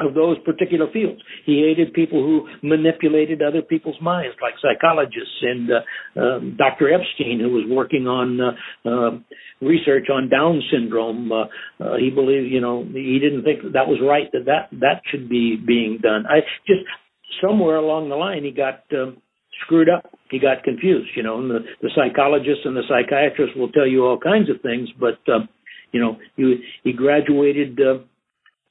[0.00, 1.20] of those particular fields.
[1.44, 6.92] He hated people who manipulated other people's minds, like psychologists and uh, um, Dr.
[6.92, 9.10] Epstein, who was working on uh, uh,
[9.60, 11.30] research on Down syndrome.
[11.30, 11.44] Uh,
[11.80, 14.30] uh, he believed, you know, he didn't think that, was right.
[14.32, 16.24] That that that should be being done.
[16.26, 16.82] I just
[17.42, 18.84] somewhere along the line he got.
[18.92, 19.18] Um,
[19.64, 20.10] screwed up.
[20.30, 24.04] He got confused, you know, and the, the psychologists and the psychiatrists will tell you
[24.04, 25.40] all kinds of things, but, uh,
[25.92, 27.78] you know, he, he graduated,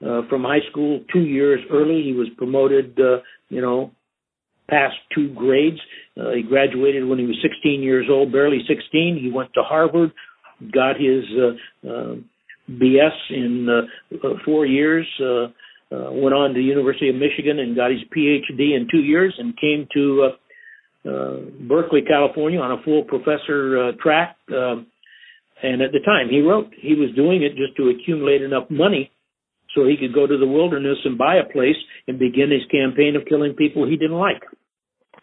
[0.04, 2.04] uh, uh, from high school two years early.
[2.04, 3.18] He was promoted, uh,
[3.50, 3.92] you know,
[4.70, 5.80] past two grades.
[6.20, 9.20] Uh, he graduated when he was 16 years old, barely 16.
[9.22, 10.12] He went to Harvard,
[10.74, 12.16] got his uh, uh,
[12.70, 15.08] BS in uh, uh, four years.
[15.20, 15.48] Uh,
[15.94, 19.36] uh, went on to the University of Michigan and got his PhD in two years,
[19.38, 21.38] and came to uh, uh,
[21.68, 24.38] Berkeley, California, on a full professor uh, track.
[24.56, 24.88] Um,
[25.62, 29.12] and at the time, he wrote he was doing it just to accumulate enough money
[29.76, 31.76] so he could go to the wilderness and buy a place
[32.08, 34.42] and begin his campaign of killing people he didn't like.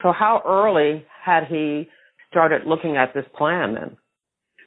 [0.03, 1.89] So how early had he
[2.31, 3.97] started looking at this plan then?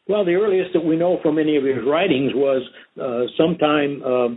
[0.08, 2.62] Well, the earliest that we know from any of his writings was
[3.00, 4.28] uh, sometime uh,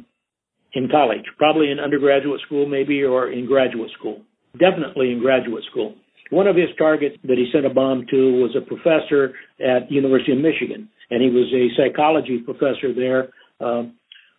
[0.74, 4.22] in college, probably in undergraduate school, maybe, or in graduate school.
[4.52, 5.94] Definitely in graduate school.
[6.30, 10.32] One of his targets that he sent a bomb to was a professor at University
[10.32, 13.28] of Michigan, and he was a psychology professor there.
[13.60, 13.84] Uh,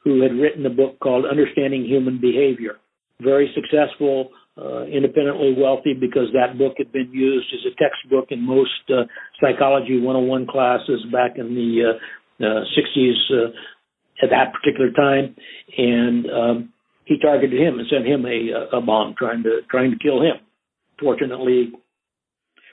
[0.06, 2.78] who had written a book called Understanding Human Behavior.
[3.20, 8.40] Very successful, uh, independently wealthy because that book had been used as a textbook in
[8.46, 9.04] most uh,
[9.42, 11.98] psychology 101 classes back in the
[12.40, 13.50] uh, 60s uh,
[14.24, 15.36] at that particular time.
[15.78, 16.74] And um,
[17.06, 20.38] he targeted him and sent him a, a bomb trying to trying to kill him.
[21.00, 21.74] Fortunately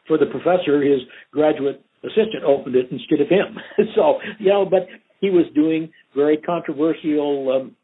[0.06, 1.00] for the professor, his
[1.32, 3.59] graduate assistant opened it instead of him.
[3.94, 4.86] so, you know, but
[5.22, 7.76] he was doing very controversial um,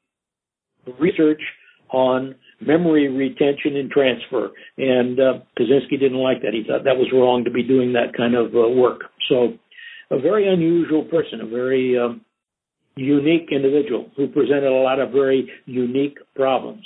[1.01, 1.40] research
[1.90, 4.51] on memory retention and transfer.
[4.77, 6.52] And uh, Kaczynski didn't like that.
[6.52, 9.02] He thought that was wrong to be doing that kind of uh, work.
[9.31, 9.55] So,
[10.10, 12.23] a very unusual person, a very um,
[12.97, 16.85] unique individual who presented a lot of very unique problems.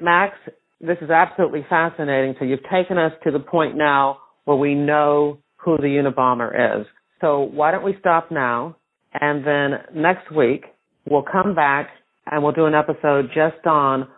[0.00, 0.36] Max,
[0.80, 2.36] this is absolutely fascinating.
[2.38, 6.86] So, you've taken us to the point now where we know who the Unabomber is.
[7.20, 8.76] So, why don't we stop now?
[9.20, 10.64] And then next week,
[11.08, 11.90] we'll come back
[12.30, 14.08] and we'll do an episode just on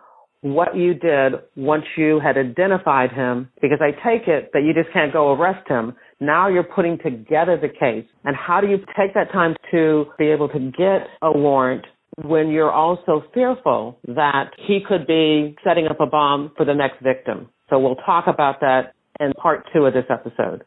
[0.41, 4.93] what you did once you had identified him, because I take it that you just
[4.93, 5.95] can't go arrest him.
[6.19, 8.05] Now you're putting together the case.
[8.23, 11.85] And how do you take that time to be able to get a warrant
[12.23, 17.01] when you're also fearful that he could be setting up a bomb for the next
[17.01, 17.49] victim?
[17.71, 20.63] So we'll talk about that in part two of this episode.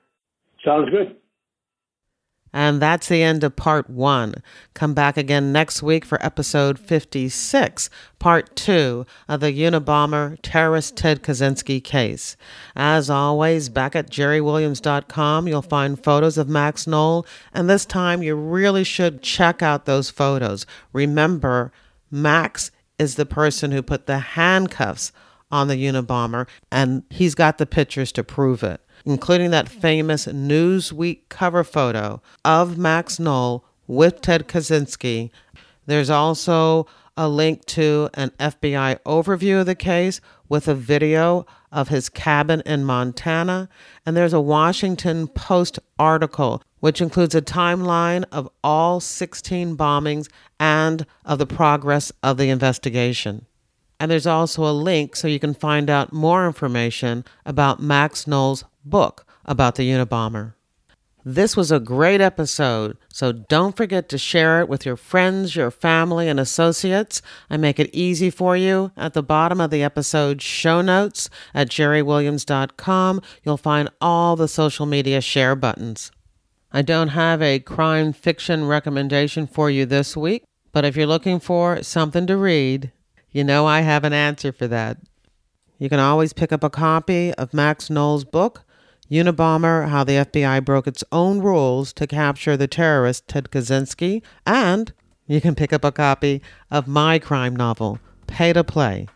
[0.64, 1.16] Sounds good.
[2.52, 4.34] And that's the end of part one.
[4.74, 11.22] Come back again next week for episode 56, part two of the Unabomber terrorist Ted
[11.22, 12.36] Kaczynski case.
[12.74, 18.34] As always, back at jerrywilliams.com, you'll find photos of Max Noel, and this time you
[18.34, 20.64] really should check out those photos.
[20.92, 21.72] Remember,
[22.10, 25.12] Max is the person who put the handcuffs
[25.50, 31.20] on the Unabomber, and he's got the pictures to prove it including that famous Newsweek
[31.28, 35.30] cover photo of Max Noel with Ted Kaczynski.
[35.86, 36.86] There's also
[37.16, 42.62] a link to an FBI overview of the case with a video of his cabin
[42.64, 43.68] in Montana.
[44.06, 50.28] And there's a Washington Post article which includes a timeline of all 16 bombings
[50.60, 53.47] and of the progress of the investigation.
[54.01, 58.64] And there's also a link so you can find out more information about Max Noel's
[58.90, 60.55] book about the Unabomber.
[61.24, 65.70] This was a great episode, so don't forget to share it with your friends, your
[65.70, 67.20] family, and associates.
[67.51, 68.93] I make it easy for you.
[68.97, 74.86] At the bottom of the episode show notes at jerrywilliams.com, you'll find all the social
[74.86, 76.12] media share buttons.
[76.73, 81.40] I don't have a crime fiction recommendation for you this week, but if you're looking
[81.40, 82.93] for something to read,
[83.32, 84.98] you know I have an answer for that.
[85.78, 88.65] You can always pick up a copy of Max Noel's book
[89.10, 94.93] Unabomber How the FBI Broke Its Own Rules to Capture the Terrorist Ted Kaczynski, and
[95.26, 99.09] you can pick up a copy of my crime novel, Pay to Play.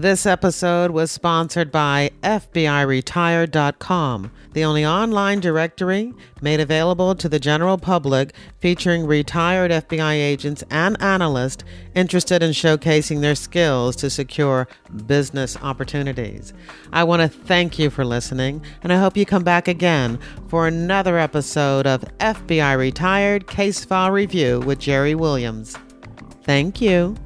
[0.00, 7.78] This episode was sponsored by FBIRetired.com, the only online directory made available to the general
[7.78, 11.64] public featuring retired FBI agents and analysts
[11.96, 14.68] interested in showcasing their skills to secure
[15.06, 16.52] business opportunities.
[16.92, 20.68] I want to thank you for listening, and I hope you come back again for
[20.68, 25.76] another episode of FBI Retired Case File Review with Jerry Williams.
[26.44, 27.16] Thank you.